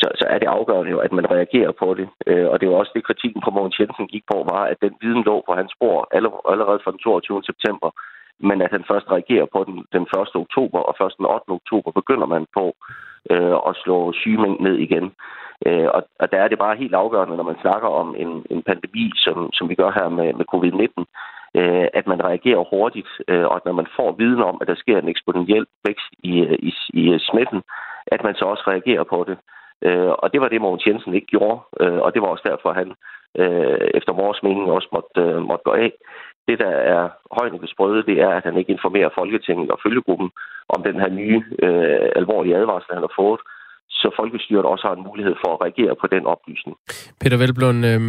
[0.01, 2.09] så, så er det afgørende jo, at man reagerer på det.
[2.27, 4.95] Øh, og det var også det, kritikken på Mogens Jensen gik på, var, at den
[5.01, 6.09] viden lå på hans spor
[6.51, 7.43] allerede fra den 22.
[7.51, 7.91] september,
[8.49, 10.37] men at han først reagerer på den den 1.
[10.45, 11.51] oktober, og først den 8.
[11.61, 12.65] oktober begynder man på
[13.33, 15.07] øh, at slå sygemængden ned igen.
[15.67, 18.63] Øh, og, og der er det bare helt afgørende, når man snakker om en, en
[18.63, 20.91] pandemi, som, som vi gør her med, med covid-19,
[21.61, 24.75] øh, at man reagerer hurtigt, øh, og at når man får viden om, at der
[24.75, 26.33] sker en eksponentiel vækst i,
[26.69, 27.63] i, i smitten,
[28.07, 29.37] at man så også reagerer på det.
[29.83, 32.73] Øh, og det var det, Mogens Jensen ikke gjorde, øh, og det var også derfor,
[32.73, 32.89] han
[33.43, 35.93] øh, efter vores mening også måtte, øh, måtte gå af.
[36.49, 37.03] Det, der er
[37.39, 40.31] højne sprøde, det er, at han ikke informerer Folketinget og følgegruppen
[40.69, 43.41] om den her nye øh, alvorlige advarsel, han har fået,
[43.91, 46.77] så folkestyret også har en mulighed for at reagere på den oplysning.
[47.21, 48.01] Peter Velblom, øh,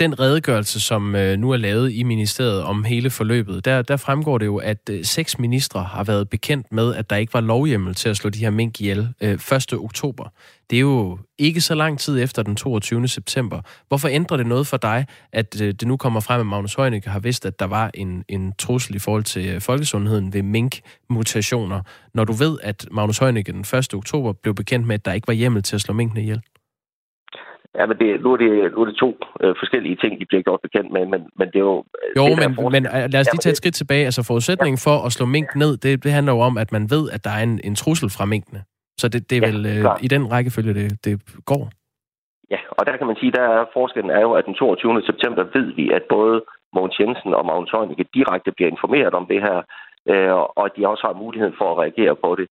[0.00, 4.38] den redegørelse, som øh, nu er lavet i ministeriet om hele forløbet, der, der fremgår
[4.38, 7.94] det jo, at øh, seks ministre har været bekendt med, at der ikke var lovhjemmel
[7.94, 9.72] til at slå de her mink ihjel øh, 1.
[9.72, 10.28] oktober.
[10.70, 13.08] Det er jo ikke så lang tid efter den 22.
[13.08, 13.60] september.
[13.88, 17.10] Hvorfor ændrer det noget for dig, at øh, det nu kommer frem, at Magnus Heunicke
[17.10, 21.82] har vidst, at der var en, en trussel i forhold til øh, folkesundheden ved mink-mutationer,
[22.14, 23.94] når du ved, at Magnus Heunicke den 1.
[23.94, 26.40] oktober blev bekendt med, at der ikke var hjemmel til at slå minkene ihjel?
[27.78, 29.10] Ja, men det, nu, er det, nu er det to
[29.42, 31.84] øh, forskellige ting, de bliver gjort bekendt med, men, men det er jo...
[32.02, 34.04] Øh, jo, det, men, men øh, lad os lige tage et skridt tilbage.
[34.04, 34.86] Altså forudsætningen ja.
[34.90, 37.32] for at slå mink ned, det, det handler jo om, at man ved, at der
[37.38, 38.60] er en, en trussel fra minkene.
[39.00, 41.14] Så det, det er ja, vel øh, i den rækkefølge, det, det
[41.50, 41.64] går?
[42.50, 45.02] Ja, og der kan man sige, der er forskellen er jo, at den 22.
[45.10, 46.36] september ved vi, at både
[46.74, 49.58] Mogens Jensen og Magnus Heunicke direkte bliver informeret om det her,
[50.10, 52.48] øh, og at de også har mulighed for at reagere på det.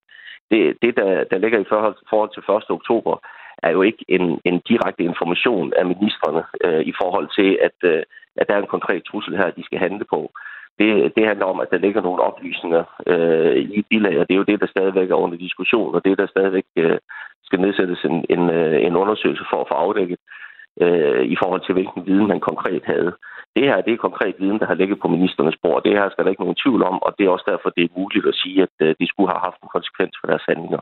[0.50, 2.76] Det, det der, der ligger i forhold, forhold til 1.
[2.78, 3.14] oktober,
[3.62, 8.02] er jo ikke en, en direkte information af ministerne øh, i forhold til, at, øh,
[8.36, 10.30] at der er en konkret trussel her, de skal handle på.
[10.78, 14.42] det, det handler om, at der ligger nogle oplysninger øh, i bilag, og det er
[14.42, 16.98] jo det, der stadigvæk er under diskussion, og det der stadigvæk øh,
[17.44, 20.18] skal nedsættes en, en, øh, en undersøgelse for at få afdækket
[20.84, 23.12] øh, i forhold til, hvilken viden man konkret havde.
[23.56, 25.82] Det her det er konkret viden, der har ligget på ministernes bord.
[25.82, 27.98] Det her skal der ikke nogen tvivl om, og det er også derfor, det er
[28.00, 30.80] muligt at sige, at øh, de skulle have haft en konsekvens for deres handlinger.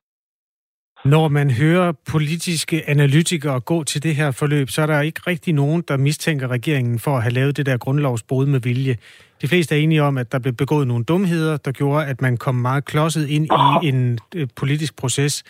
[1.04, 5.54] Når man hører politiske analytikere gå til det her forløb, så er der ikke rigtig
[5.54, 8.96] nogen, der mistænker regeringen for at have lavet det der grundlovsbrud med vilje.
[9.42, 12.36] De fleste er enige om, at der blev begået nogle dumheder, der gjorde, at man
[12.36, 13.44] kom meget klodset ind
[13.82, 15.44] i en øh, politisk proces,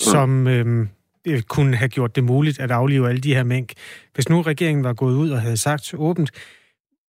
[0.00, 0.86] som øh,
[1.48, 3.72] kunne have gjort det muligt at aflive alle de her mink.
[4.14, 6.30] Hvis nu regeringen var gået ud og havde sagt åbent,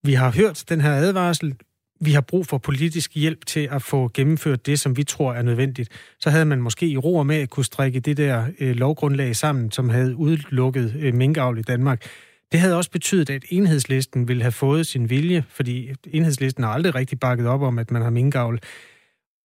[0.03, 1.55] vi har hørt den her advarsel,
[2.01, 5.41] vi har brug for politisk hjælp til at få gennemført det, som vi tror er
[5.41, 5.89] nødvendigt,
[6.19, 9.35] så havde man måske i ro og med at kunne strikke det der øh, lovgrundlag
[9.35, 12.05] sammen, som havde udelukket øh, minkavl i Danmark.
[12.51, 16.95] Det havde også betydet, at enhedslisten ville have fået sin vilje, fordi enhedslisten har aldrig
[16.95, 18.59] rigtig bakket op om, at man har minkavl.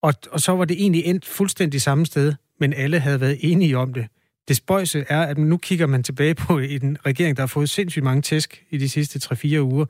[0.02, 3.78] Og, og så var det egentlig endt fuldstændig samme sted, men alle havde været enige
[3.78, 4.06] om det.
[4.48, 8.04] Det spøjse er, at nu kigger man tilbage på en regering, der har fået sindssygt
[8.04, 9.86] mange tæsk i de sidste 3-4 uger,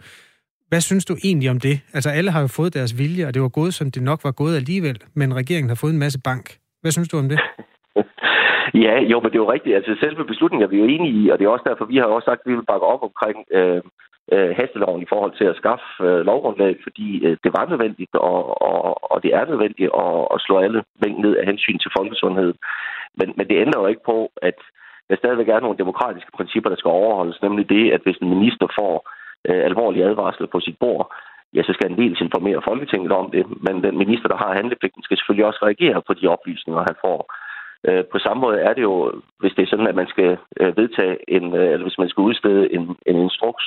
[0.68, 1.76] hvad synes du egentlig om det?
[1.96, 4.32] Altså alle har jo fået deres vilje, og det var gået, som det nok var
[4.32, 6.44] gået alligevel, men regeringen har fået en masse bank.
[6.82, 7.40] Hvad synes du om det?
[8.86, 9.76] ja, jo, men det er jo rigtigt.
[9.76, 12.04] Altså selve beslutningen er vi jo enige i, og det er også derfor, vi har
[12.04, 13.80] også sagt, at vi vil bakke op omkring øh,
[14.32, 18.62] øh, hasteloven i forhold til at skaffe øh, lovgrundlag, fordi øh, det var nødvendigt, og,
[18.68, 22.52] og, og det er nødvendigt at, at slå alle mængden ned af hensyn til folkesundhed.
[23.18, 24.58] Men, men det ændrer jo ikke på, at
[25.08, 28.66] der stadigvæk er nogle demokratiske principper, der skal overholdes, nemlig det, at hvis en minister
[28.78, 28.94] får
[29.48, 31.14] øh, alvorlige advarsler på sit bord,
[31.54, 35.02] ja, så skal han dels informere Folketinget om det, men den minister, der har handlepligten,
[35.02, 37.18] skal selvfølgelig også reagere på de oplysninger, han får.
[37.88, 40.76] Øh, på samme måde er det jo, hvis det er sådan, at man skal øh,
[40.76, 43.64] vedtage en, øh, eller hvis man skal udstede en, en instruks,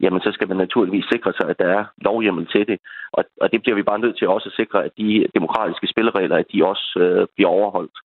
[0.00, 2.78] jamen så skal man naturligvis sikre sig, at der er lovhjemmel til det.
[3.12, 6.36] Og, og det bliver vi bare nødt til også at sikre, at de demokratiske spilleregler,
[6.36, 7.96] at de også øh, bliver overholdt.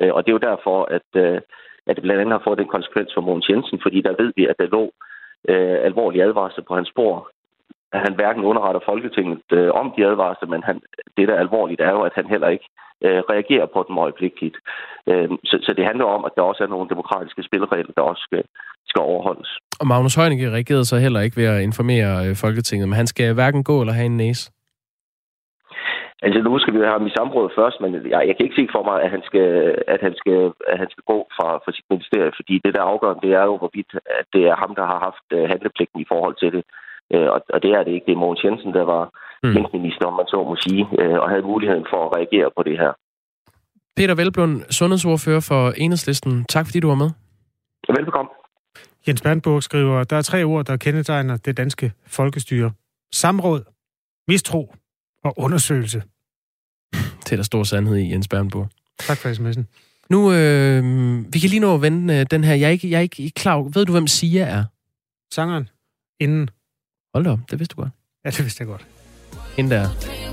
[0.00, 1.40] Øh, og det er jo derfor, at, øh,
[1.86, 4.46] at det blandt andet har fået den konsekvens for Mogens Jensen, fordi der ved vi,
[4.46, 4.92] at der lå
[5.48, 7.30] øh, alvorlige advarsler på hans spor.
[7.92, 10.76] At han hverken underretter Folketinget øh, om de advarsler, men han,
[11.16, 12.68] det, der er alvorligt, er jo, at han heller ikke
[13.06, 14.56] øh, reagerer på dem øjeblikkeligt.
[15.10, 18.22] Øh, så, så det handler om, at der også er nogle demokratiske spilleregler, der også
[18.28, 18.42] skal,
[18.90, 19.50] skal overholdes.
[19.80, 23.34] Og Magnus Heunicke reagerede så heller ikke ved at informere øh, Folketinget, men han skal
[23.34, 24.50] hverken gå eller have en næse.
[26.24, 28.66] Altså nu skal vi have ham i samråd først, men jeg, jeg kan ikke se
[28.74, 29.48] for mig, at han skal,
[29.94, 30.38] at han skal,
[30.72, 33.44] at han skal gå fra, fra sit ministerie, fordi det der er afgørende, det er
[33.50, 36.62] jo, hvorvidt at det er ham, der har haft uh, handlepligten i forhold til det.
[37.14, 38.06] Uh, og, og det er det ikke.
[38.08, 39.02] Det er Mogens Jensen, der var
[39.44, 39.66] mm.
[39.78, 42.76] minister, om man så må sige, uh, og havde muligheden for at reagere på det
[42.82, 42.92] her.
[43.98, 46.34] Peter Velblund, sundhedsordfører for Enhedslisten.
[46.54, 47.10] Tak fordi du var med.
[47.98, 48.30] Velbekomme.
[49.06, 52.70] Jens Bernburg skriver, der er tre ord, der kendetegner det danske folkestyre.
[53.12, 53.60] Samråd,
[54.28, 54.62] mistro
[55.24, 56.02] og undersøgelse.
[57.32, 58.68] Er der stor sandhed i, Jens Bernburg.
[58.98, 59.64] Tak for sms'en.
[60.10, 60.84] Nu, øh,
[61.32, 62.54] vi kan lige nå at vende øh, den her.
[62.54, 64.64] Jeg er, ikke, jeg er ikke klar Ved du, hvem Sia er?
[65.34, 65.68] Sangeren.
[66.20, 66.50] Inden.
[67.14, 67.92] Hold da op, det vidste du godt.
[68.24, 68.86] Ja, det vidste jeg godt.
[69.56, 70.23] Inden der.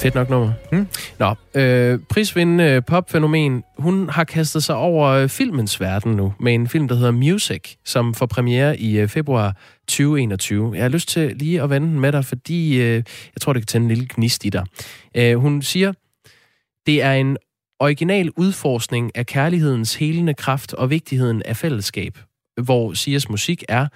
[0.00, 0.52] Fedt nok nummer.
[0.72, 0.86] Hmm?
[1.18, 6.68] Nå, øh, prisvindende popfænomen, hun har kastet sig over øh, filmens verden nu, med en
[6.68, 9.56] film, der hedder Music, som får premiere i øh, februar
[9.88, 10.74] 2021.
[10.74, 13.62] Jeg har lyst til lige at vende den med dig, fordi øh, jeg tror, det
[13.62, 14.66] kan tænde en lille gnist i dig.
[15.14, 15.92] Øh, hun siger,
[16.86, 17.36] det er en
[17.80, 22.18] original udforskning af kærlighedens helende kraft og vigtigheden af fællesskab,
[22.62, 23.86] hvor Sias musik er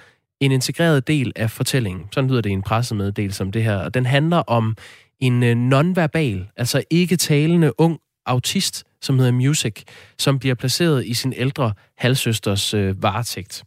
[0.40, 2.04] en integreret del af fortællingen.
[2.12, 3.76] Sådan lyder det i en pressemeddelelse som det her.
[3.76, 4.76] Og den handler om
[5.20, 9.82] en øh, nonverbal, altså ikke talende ung autist, som hedder Music,
[10.18, 13.64] som bliver placeret i sin ældre halvsøsters øh, varetægt.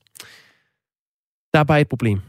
[1.53, 2.19] Der er bare et problem.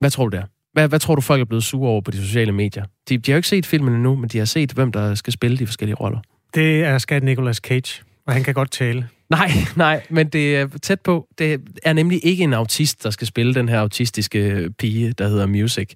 [0.00, 0.44] Hvad tror du der?
[0.72, 2.84] Hvad, hvad tror du, folk er blevet sure over på de sociale medier?
[3.08, 5.32] De, de har jo ikke set filmen endnu, men de har set, hvem der skal
[5.32, 6.20] spille de forskellige roller.
[6.54, 9.08] Det er skat Nicolas Cage, og han kan godt tale.
[9.30, 11.28] Nej, nej, men det er tæt på.
[11.38, 15.46] Det er nemlig ikke en autist, der skal spille den her autistiske pige, der hedder
[15.46, 15.92] Music.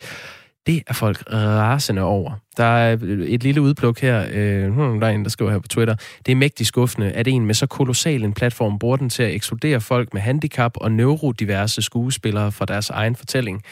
[0.66, 2.32] Det er folk rasende over.
[2.56, 2.92] Der er
[3.26, 5.94] et lille udpluk her, øh, hmm, der er en, der skriver her på Twitter.
[6.26, 9.34] Det er mægtig skuffende, at en med så kolossal en platform bruger den til at
[9.34, 13.62] ekskludere folk med handicap og neurodiverse skuespillere fra deres egen fortælling.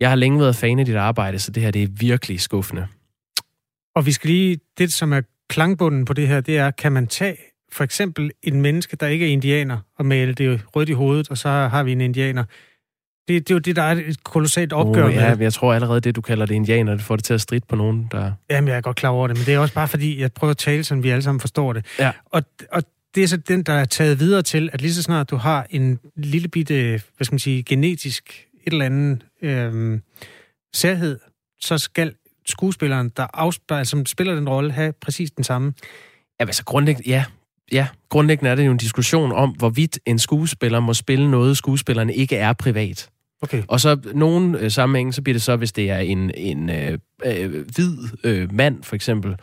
[0.00, 2.86] Jeg har længe været fan af dit arbejde, så det her det er virkelig skuffende.
[3.94, 7.06] Og vi skal lige, det som er klangbunden på det her, det er, kan man
[7.06, 7.36] tage
[7.72, 11.38] for eksempel en menneske, der ikke er indianer, og male det rødt i hovedet, og
[11.38, 12.44] så har vi en indianer.
[13.28, 15.42] Det, det er jo det, der er et kolossalt opgør oh, ja, med.
[15.42, 17.76] jeg tror allerede, det du kalder det indianer, det får det til at stride på
[17.76, 18.32] nogen, der...
[18.50, 20.50] Jamen, jeg er godt klar over det, men det er også bare fordi, jeg prøver
[20.50, 21.86] at tale, så vi alle sammen forstår det.
[21.98, 22.12] Ja.
[22.24, 22.82] Og, og
[23.14, 25.66] det er så den, der er taget videre til, at lige så snart du har
[25.70, 30.02] en lille bitte, hvad skal man sige, genetisk et eller andet øhm,
[30.74, 31.18] særhed,
[31.60, 32.14] så skal
[32.46, 35.72] skuespilleren, der afspejler, som spiller den rolle, have præcis den samme.
[36.40, 37.24] Ja, altså grundlæggende, ja,
[37.72, 42.10] ja, grundlæggende er det jo en diskussion om, hvorvidt en skuespiller må spille noget, skuespilleren
[42.10, 43.10] ikke er privat.
[43.42, 43.62] Okay.
[43.68, 46.98] Og så nogle øh, sammenhænge, så bliver det så, hvis det er en, en øh,
[47.26, 49.36] øh, hvid øh, mand, for eksempel,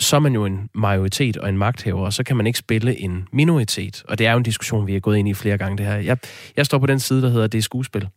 [0.00, 3.00] så er man jo en majoritet og en magthaver, og så kan man ikke spille
[3.00, 4.04] en minoritet.
[4.08, 5.96] Og det er jo en diskussion, vi har gået ind i flere gange, det her.
[5.96, 6.18] Jeg,
[6.56, 8.08] jeg står på den side, der hedder, det er skuespil.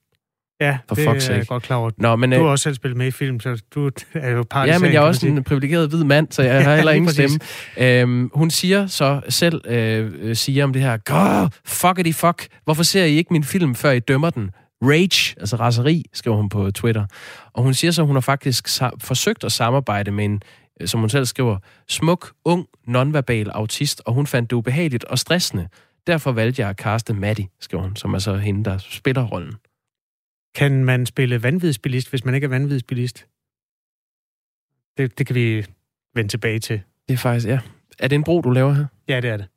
[0.62, 1.92] Ja, For det fuck's er jeg godt klar over.
[1.98, 4.44] Nå, men, Du øh, har også selv spillet med i film, så du er jo
[4.50, 7.12] part Ja, men jeg er også en privilegeret hvid mand, så jeg har heller ingen
[7.12, 7.40] stemme.
[7.78, 12.84] Øhm, hun siger så selv, øh, øh, siger om det her, Grrr, fuckity fuck, hvorfor
[12.84, 14.52] ser I ikke min film, før I dømmer den?
[14.82, 17.06] Rage, altså raseri, skriver hun på Twitter.
[17.54, 18.68] Og hun siger så, at hun har faktisk
[19.00, 20.42] forsøgt at samarbejde med en,
[20.82, 21.58] øh, som hun selv skriver,
[21.88, 25.68] smuk, ung, nonverbal autist, og hun fandt det ubehageligt og stressende.
[26.08, 29.56] Derfor valgte jeg at kaste Maddie, skriver hun, som er så hende, der spiller rollen.
[30.56, 33.28] Kan man spille vanvidsbilist, hvis man ikke er vanvidsbilist?
[34.98, 35.66] Det, det kan vi
[36.16, 36.82] vende tilbage til.
[37.08, 37.60] Det er faktisk, ja.
[38.00, 38.86] Er det en bro, du laver her?
[39.08, 39.48] Ja, det er det.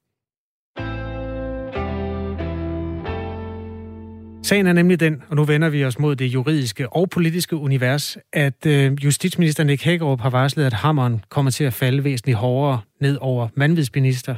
[4.45, 8.19] Sagen er nemlig den, og nu vender vi os mod det juridiske og politiske univers,
[8.33, 12.81] at øh, justitsminister Nick Hækkerup har varslet, at hammeren kommer til at falde væsentligt hårdere
[13.01, 14.35] ned over vanvidsbilister,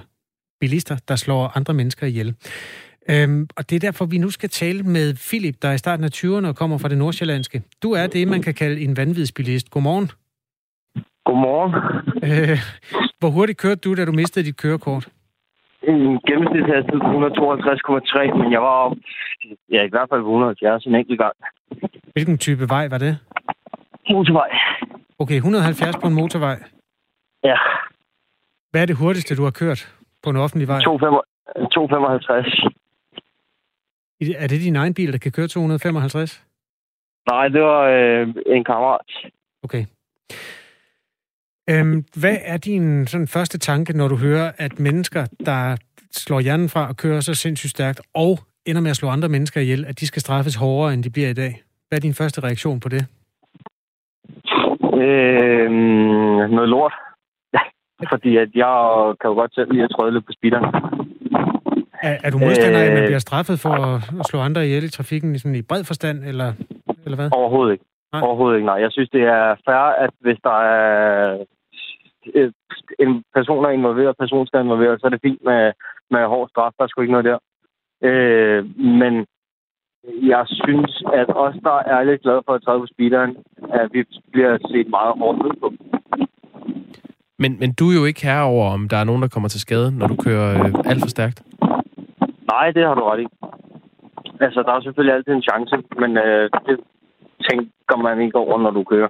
[0.61, 2.34] bilister, der slår andre mennesker ihjel.
[3.11, 6.04] Øhm, og det er derfor, vi nu skal tale med Philip, der er i starten
[6.04, 7.62] af 20'erne og kommer fra det nordsjællandske.
[7.82, 9.70] Du er det, man kan kalde en vanvidsbilist.
[9.70, 10.11] Godmorgen.
[11.24, 11.74] Godmorgen.
[12.22, 12.59] Øh,
[13.18, 15.09] hvor hurtigt kørte du, da du mistede dit kørekort?
[15.91, 18.93] En gennemsnitshastighed på 152,3, men jeg var op,
[19.74, 21.37] ja, i hvert fald på 170 en enkelt gang.
[22.12, 23.18] Hvilken type vej var det?
[24.11, 24.51] Motorvej.
[25.18, 26.59] Okay, 170 på en motorvej.
[27.45, 27.57] Ja,
[28.70, 30.80] Hvad er det hurtigste, du har kørt på en offentlig vej?
[30.80, 32.47] 255.
[34.39, 36.45] Er det din egen bil, der kan køre 255?
[37.30, 39.11] Nej, det var øh, en kammerat.
[39.62, 39.84] Okay.
[41.71, 45.77] Øhm, hvad er din sådan, første tanke, når du hører, at mennesker, der
[46.12, 49.61] slår hjernen fra og kører så sindssygt stærkt, og ender med at slå andre mennesker
[49.61, 51.62] ihjel, at de skal straffes hårdere, end de bliver i dag?
[51.89, 53.07] Hvad er din første reaktion på det?
[55.07, 55.71] Øh,
[56.51, 56.93] noget lort.
[58.12, 58.75] Fordi at jeg
[59.21, 60.64] kan jo godt selv lide at tråde lidt på speederen.
[62.03, 63.09] Er, er du modstander af, at man Øh.
[63.09, 66.53] bliver straffet for at, at slå andre ihjel i trafikken sådan i bred forstand, eller,
[67.05, 67.29] eller hvad?
[67.33, 67.85] Overhovedet ikke.
[68.12, 68.23] Nej.
[68.23, 68.75] Overhovedet ikke, nej.
[68.75, 71.45] Jeg synes, det er fair, at hvis der er
[72.99, 75.72] en person er involveret, person skal involveret, så er det fint med,
[76.11, 76.72] med hård straf.
[76.79, 77.39] Der er sgu ikke noget der.
[78.09, 78.61] Øh,
[79.01, 79.27] men
[80.33, 83.37] jeg synes, at os, der er lidt glade for at træde på speederen,
[83.72, 85.72] at vi bliver set meget hårdt ned på.
[87.39, 89.61] Men, men du er jo ikke herre over, om der er nogen, der kommer til
[89.61, 91.43] skade, når du kører øh, alt for stærkt.
[92.53, 93.27] Nej, det har du ret i.
[94.41, 96.77] Altså, der er selvfølgelig altid en chance, men øh, det
[97.51, 99.09] tænker man ikke over, når du kører.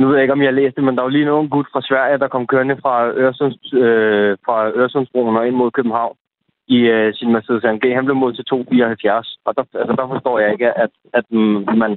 [0.00, 1.82] Nu ved jeg ikke, om jeg læste det, men der var lige nogen gut fra
[1.88, 6.16] Sverige, der kom kørende fra, Øresunds, øh, fra Øresundsbroen og ind mod København
[6.76, 7.84] i øh, sin Mercedes AMG.
[7.98, 9.28] Han blev mod til 2,74.
[9.46, 11.26] Og der, altså, der forstår jeg ikke, at, at
[11.82, 11.92] man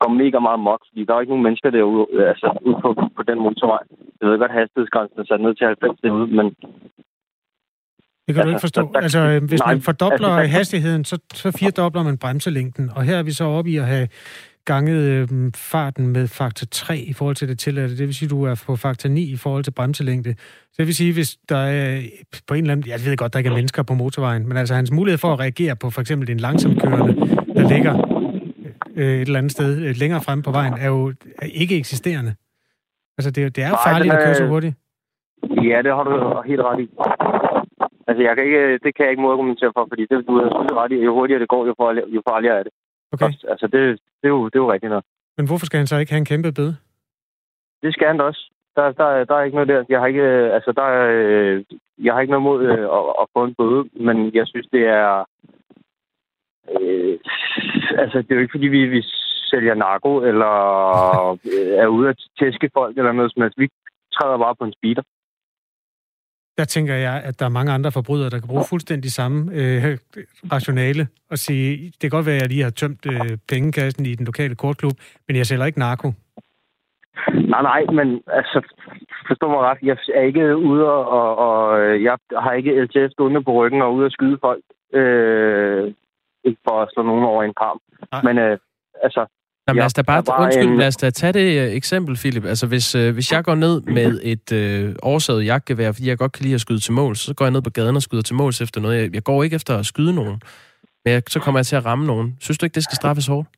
[0.00, 3.22] går mega meget mok, fordi der er ikke nogen mennesker derude, altså, ude på, på
[3.30, 3.82] den motorvej.
[4.20, 6.46] Jeg ved godt, at hastighedsgrænsen er sat ned til 90 derude, men
[8.26, 8.82] Det kan du ikke Altså, forstå.
[8.94, 12.90] der- Altså, øh, hvis Nej, man fordobler altså, hastigheden, så, så firedobler man bremselængden.
[12.96, 14.08] Og her er vi så oppe i at have
[14.72, 15.28] ganget øh,
[15.72, 17.96] farten med faktor 3 i forhold til det tilladte.
[17.98, 20.34] Det vil sige, at du er på faktor 9 i forhold til bremselængde.
[20.72, 22.00] Så det vil sige, hvis der er
[22.48, 22.90] på en eller anden...
[22.90, 25.40] Jeg ved godt, der ikke er mennesker på motorvejen, men altså hans mulighed for at
[25.40, 27.14] reagere på for eksempel en langsamkørende,
[27.56, 27.94] der ligger
[28.96, 31.00] øh, et eller andet sted øh, længere fremme på vejen, er jo
[31.42, 32.34] er ikke eksisterende.
[33.18, 34.74] Altså, det, er- det er jo Nej, farligt den at køre så er- hurtigt.
[35.70, 36.12] Ja, det har du
[36.50, 36.86] helt ret i.
[38.08, 40.78] Altså, jeg kan ikke, det kan jeg ikke modargumentere for, fordi det, du har selvfølgelig
[40.82, 40.98] ret i.
[41.06, 42.72] Jo hurtigere det går, jo farligere, jo farligere er det.
[43.12, 43.32] Okay.
[43.48, 45.04] Altså, det, det, er jo, det er jo rigtigt nok.
[45.36, 46.76] Men hvorfor skal han så ikke have en kæmpe bøde?
[47.82, 48.52] Det skal han da også.
[48.76, 49.84] Der, der, der er ikke noget der.
[49.88, 51.64] Jeg har ikke, øh, altså, der, er, øh,
[51.98, 54.86] jeg har ikke noget mod øh, at, at få en bøde, men jeg synes, det
[54.86, 55.24] er...
[56.80, 57.18] Øh,
[58.02, 59.02] altså, det er jo ikke, fordi vi, vi
[59.50, 60.54] sælger narko, eller
[61.30, 63.58] øh, er ude at tæske folk, eller noget som helst.
[63.58, 63.68] Vi
[64.12, 65.02] træder bare på en speeder.
[66.58, 69.98] Der tænker jeg, at der er mange andre forbrydere, der kan bruge fuldstændig samme øh,
[70.52, 74.14] rationale og sige, det kan godt være, at jeg lige har tømt øh, pengekassen i
[74.14, 74.92] den lokale kortklub,
[75.28, 76.08] men jeg sælger ikke narko.
[77.52, 78.58] Nej, nej, men altså,
[79.28, 79.78] forstå mig ret.
[79.82, 83.94] Jeg er ikke ude og, og, og jeg har ikke LTF stående på ryggen og
[83.94, 85.94] ude at skyde folk øh,
[86.44, 87.82] ikke for at slå nogen over en kamp.
[88.26, 88.58] Men øh,
[89.02, 89.26] altså,
[89.68, 92.16] Jamen, lad os da bare, var undskyld, en- lad os da tage det øh, eksempel,
[92.16, 92.44] Philip.
[92.44, 96.32] Altså, hvis, øh, hvis jeg går ned med et øh, oversaget jagtgevær, fordi jeg godt
[96.32, 98.36] kan lide at skyde til mål, så går jeg ned på gaden og skyder til
[98.36, 99.02] måls efter noget.
[99.02, 100.40] Jeg, jeg går ikke efter at skyde nogen,
[101.04, 102.36] men jeg, så kommer jeg til at ramme nogen.
[102.40, 103.48] Synes du ikke, det skal straffes hårdt?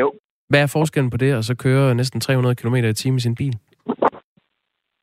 [0.00, 0.12] Jo.
[0.48, 3.34] Hvad er forskellen på det, og så køre næsten 300 km i timen i sin
[3.34, 3.54] bil?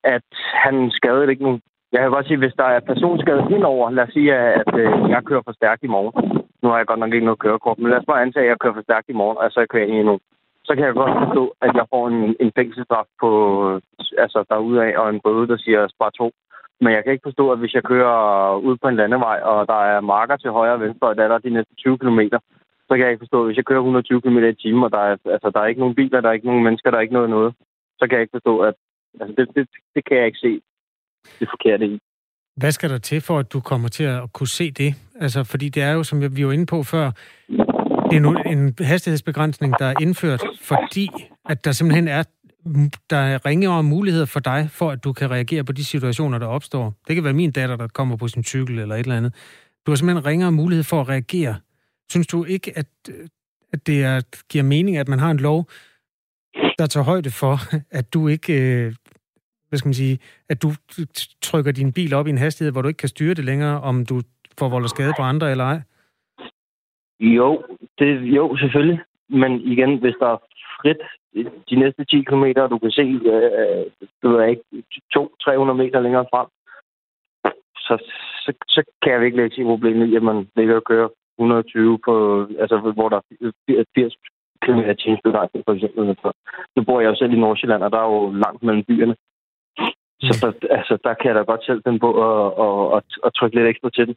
[0.04, 0.30] at
[0.66, 1.62] han skadede ikke nogen.
[1.92, 5.22] Jeg kan godt sige, hvis der er personskade indover, lad os sige, at øh, jeg
[5.26, 6.43] kører for stærkt i morgen.
[6.64, 8.60] Nu har jeg godt nok ikke noget kørekort, men lad os bare antage, at jeg
[8.60, 10.18] kører for stærkt i morgen, og så kører jeg ind i.
[10.68, 13.30] Så kan jeg godt forstå, at jeg får en, en fængselsstraf på,
[14.18, 16.32] altså derudaf, og en bøde, der siger spar to.
[16.82, 19.82] Men jeg kan ikke forstå, at hvis jeg kører ud på en landevej, og der
[19.92, 22.20] er marker til højre og venstre, og der er de næste 20 km,
[22.88, 25.04] så kan jeg ikke forstå, at hvis jeg kører 120 km i timen, og der
[25.10, 27.14] er, altså, der er ikke nogen biler, der er ikke nogen mennesker, der er ikke
[27.20, 27.54] noget noget,
[28.00, 28.74] så kan jeg ikke forstå, at
[29.20, 30.62] altså, det, det, det kan jeg ikke se
[31.40, 32.00] det forkerte i.
[32.56, 34.96] Hvad skal der til for, at du kommer til at kunne se det?
[35.20, 37.12] Altså, fordi det er jo, som vi var inde på før,
[38.10, 41.10] det er nu en hastighedsbegrænsning, der er indført, fordi
[41.50, 42.24] at der simpelthen er
[43.10, 46.48] der er ringere muligheder for dig, for at du kan reagere på de situationer, der
[46.48, 46.94] opstår.
[47.08, 49.34] Det kan være min datter, der kommer på sin cykel eller et eller andet.
[49.86, 51.56] Du har simpelthen ringere mulighed for at reagere.
[52.12, 52.86] Synes du ikke, at,
[53.74, 55.70] at det er, giver mening, at man har en lov,
[56.80, 57.60] der tager højde for,
[57.92, 58.96] at du ikke, øh,
[59.74, 60.20] hvad skal man sige,
[60.50, 60.70] at du
[61.42, 64.06] trykker din bil op i en hastighed, hvor du ikke kan styre det længere, om
[64.06, 64.16] du
[64.60, 65.80] forvolder skade på andre eller ej?
[67.20, 67.64] Jo,
[68.00, 69.00] det, jo, selvfølgelig.
[69.30, 70.40] Men igen, hvis der er
[70.82, 71.02] frit
[71.70, 73.84] de næste 10 km, og du kan se, øh,
[74.22, 74.64] du ved ikke,
[75.18, 76.48] 200-300 meter længere frem,
[77.86, 77.94] så,
[78.44, 81.10] så, så kan jeg virkelig ikke se problemet i, at man ligger og kører
[81.40, 82.14] 120 på,
[82.60, 84.16] altså hvor der er 80
[84.66, 84.80] km
[85.12, 85.18] i
[85.66, 86.18] for eksempel.
[86.76, 89.16] Nu bor jeg jo selv i Nordsjælland, og der er jo langt mellem byerne.
[90.28, 93.32] Så der, altså, der kan jeg da godt selv finde på at, at, at, at
[93.38, 94.16] trykke lidt ekstra til den.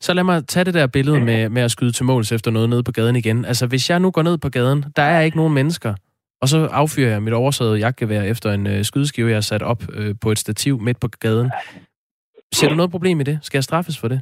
[0.00, 2.68] Så lad mig tage det der billede med, med at skyde til måls efter noget
[2.68, 3.44] nede på gaden igen.
[3.44, 5.94] Altså, hvis jeg nu går ned på gaden, der er ikke nogen mennesker,
[6.42, 9.82] og så affyrer jeg mit oversaget jagtgevær efter en øh, skydeskive, jeg har sat op
[9.94, 11.50] øh, på et stativ midt på gaden.
[12.54, 13.38] Ser du noget problem i det?
[13.42, 14.20] Skal jeg straffes for det?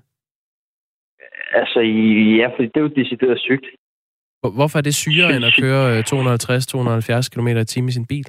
[1.55, 1.81] Altså,
[2.41, 3.66] ja, for det er jo decideret sygt.
[4.41, 8.07] Hvor- Hvorfor er det syre end at køre øh, 250-270 km i timen i sin
[8.07, 8.24] bil?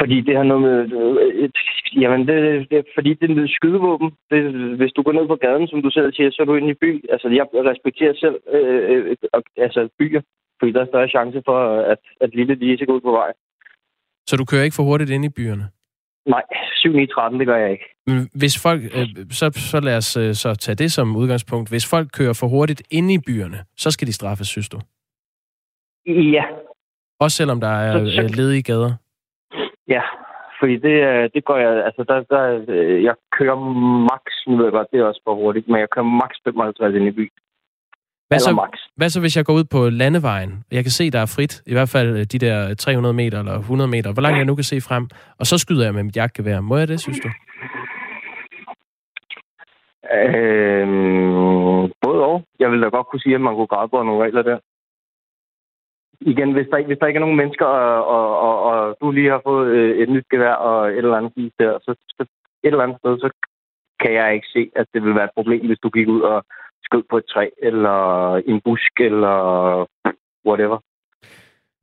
[0.00, 0.78] Fordi det har noget med...
[1.00, 1.56] øh, Et,
[2.02, 4.10] jamen, det, det, fordi det er et skydevåben.
[4.30, 4.40] Det,
[4.78, 6.80] hvis du går ned på gaden, som du selv siger, så er du inde i
[6.84, 7.10] by.
[7.12, 9.16] Altså, jeg respekterer selv øh, øh,
[9.56, 10.20] altså, byer,
[10.58, 11.58] fordi der er større chance for,
[11.92, 13.32] at, at lille lige skal gå ud på vej.
[14.28, 15.64] Så du kører ikke for hurtigt ind i byerne?
[16.26, 16.42] Nej,
[16.76, 17.84] 7 9 13 det gør jeg ikke.
[18.06, 21.70] Men Hvis folk, øh, så, så lad os øh, så tage det som udgangspunkt.
[21.70, 24.78] Hvis folk kører for hurtigt ind i byerne, så skal de straffes, synes du?
[26.06, 26.44] Ja,
[27.20, 28.92] Også selvom der er øh, ledige gader?
[29.88, 30.02] Ja.
[30.60, 31.84] Fordi det, øh, det gør jeg...
[31.84, 33.56] Altså, der, der, øh, jeg kører
[34.10, 34.22] max...
[34.46, 37.08] Nu ved jeg godt, det er også for hurtigt, men jeg kører max 55 ind
[37.08, 37.32] i by.
[38.28, 38.72] Hvad så, max.
[38.96, 40.64] hvad så, hvis jeg går ud på landevejen?
[40.70, 43.58] Jeg kan se, der er frit, i hvert fald øh, de der 300 meter eller
[43.58, 45.08] 100 meter, hvor langt jeg nu kan se frem,
[45.38, 46.60] og så skyder jeg med mit jagtgevær.
[46.60, 47.28] Må jeg det, synes du?
[50.18, 52.44] Øhm, både og.
[52.58, 54.58] Jeg vil da godt kunne sige, at man kunne på nogle regler der.
[56.26, 59.10] Igen, hvis der, ikke- hvis der ikke er nogen mennesker, og, og, og, og du
[59.10, 62.22] lige har fået øh, et nyt gevær og et eller andet fis der, så, så
[62.64, 63.28] et eller andet sted, så
[64.02, 66.44] kan jeg ikke se, at det vil være et problem, hvis du gik ud og
[66.84, 67.96] skød på et træ, eller
[68.36, 69.36] en busk, eller
[70.48, 70.78] whatever.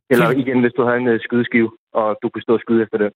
[0.09, 2.97] Eller igen, hvis du havde en øh, skydeskive, og du kunne stå og skyde efter
[2.97, 3.11] det.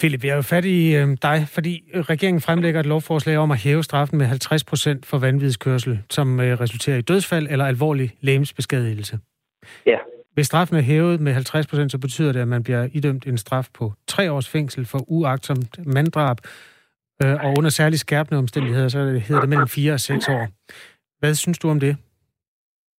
[0.00, 3.58] Philip, jeg er jo fat i øh, dig, fordi regeringen fremlægger et lovforslag om at
[3.64, 9.18] hæve straffen med 50 procent for vanvidskørsel, som øh, resulterer i dødsfald eller alvorlig lægemsbeskadigelse.
[9.86, 9.98] Ja.
[10.34, 13.38] Hvis straffen er hævet med 50 procent, så betyder det, at man bliver idømt en
[13.38, 16.36] straf på tre års fængsel for uagtsomt manddrab,
[17.22, 20.46] øh, og under særlig skærpende omstændigheder, så hedder det mellem 4 og 6 år.
[21.20, 21.96] Hvad synes du om det?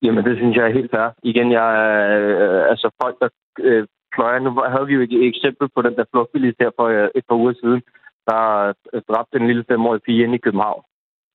[0.04, 1.10] Jamen, det synes jeg er helt fair.
[1.24, 4.40] Igen, jeg er øh, altså folk, der øh, fløjer.
[4.40, 7.36] Nu havde vi jo et eksempel på den der flugtbilist her for øh, et par
[7.36, 7.82] uger siden,
[8.30, 10.84] der øh, dræbte en lille femårig pige inde i København.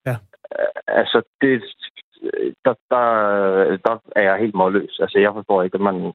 [0.06, 0.16] Ja.
[0.58, 1.50] Øh, altså, det,
[2.64, 3.04] der, der,
[3.86, 4.98] der er jeg helt målløs.
[5.00, 6.12] Altså, jeg forstår ikke, at man...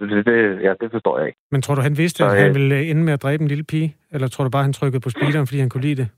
[0.00, 1.38] Det, det, ja, det forstår jeg ikke.
[1.50, 3.42] Men tror du, han vidste, Så, at øh, han ville øh, ende med at dræbe
[3.42, 3.96] en lille pige?
[4.10, 6.08] Eller tror du bare, han trykkede på speederen, fordi han kunne lide det?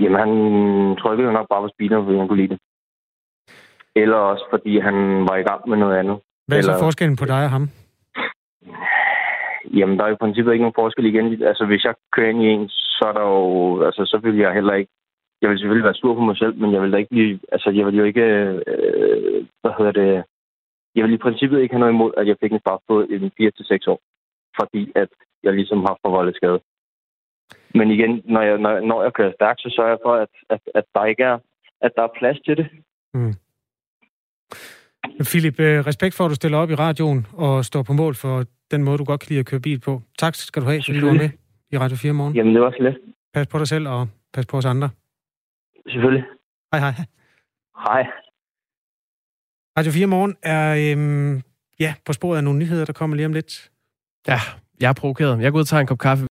[0.00, 0.32] Jamen, han
[1.02, 2.58] trykkede jo nok bare på speederen, fordi han kunne lide det.
[3.96, 4.94] Eller også, fordi han
[5.28, 6.16] var i gang med noget andet.
[6.46, 7.68] Hvad er så Eller- forskellen på dig og ham?
[9.78, 11.42] Jamen, der er i princippet ikke nogen forskel igen.
[11.42, 13.82] Altså, hvis jeg kører ind i en, så er der jo...
[13.86, 14.92] Altså, så vil jeg heller ikke...
[15.44, 17.38] Jeg vil selvfølgelig være sur på mig selv, men jeg vil da ikke blive...
[17.52, 18.26] Altså, jeg vil jo ikke...
[18.70, 20.24] Øh, hvad hedder det...
[20.94, 23.32] Jeg vil i princippet ikke have noget imod, at jeg fik en straf på en
[23.40, 24.00] 4-6 år.
[24.60, 25.08] Fordi at
[25.42, 26.60] jeg ligesom har forvoldet skade.
[27.74, 30.60] Men igen, når jeg, når, når jeg kører stærkt, så sørger jeg for, at, at,
[30.74, 31.38] at der ikke er
[31.86, 32.66] at der er plads til det.
[33.14, 33.34] Mm.
[35.30, 38.44] Philip, øh, respekt for, at du stiller op i radioen og står på mål for
[38.70, 40.02] den måde, du godt kan lide at køre bil på.
[40.18, 41.30] Tak skal du have, fordi du var med
[41.72, 42.34] i Radio 4 morgen.
[42.34, 42.96] Jamen, det var så let.
[43.34, 44.90] Pas på dig selv, og pas på os andre.
[45.88, 46.24] Selvfølgelig.
[46.72, 46.92] Hej hej.
[47.86, 48.02] Hej.
[49.78, 51.42] Radio 4 morgen er øhm,
[51.80, 53.70] ja, på sporet af nogle nyheder, der kommer lige om lidt.
[54.28, 54.38] Ja,
[54.80, 55.40] jeg er provokeret.
[55.40, 56.26] Jeg går ud og tager en kop kaffe.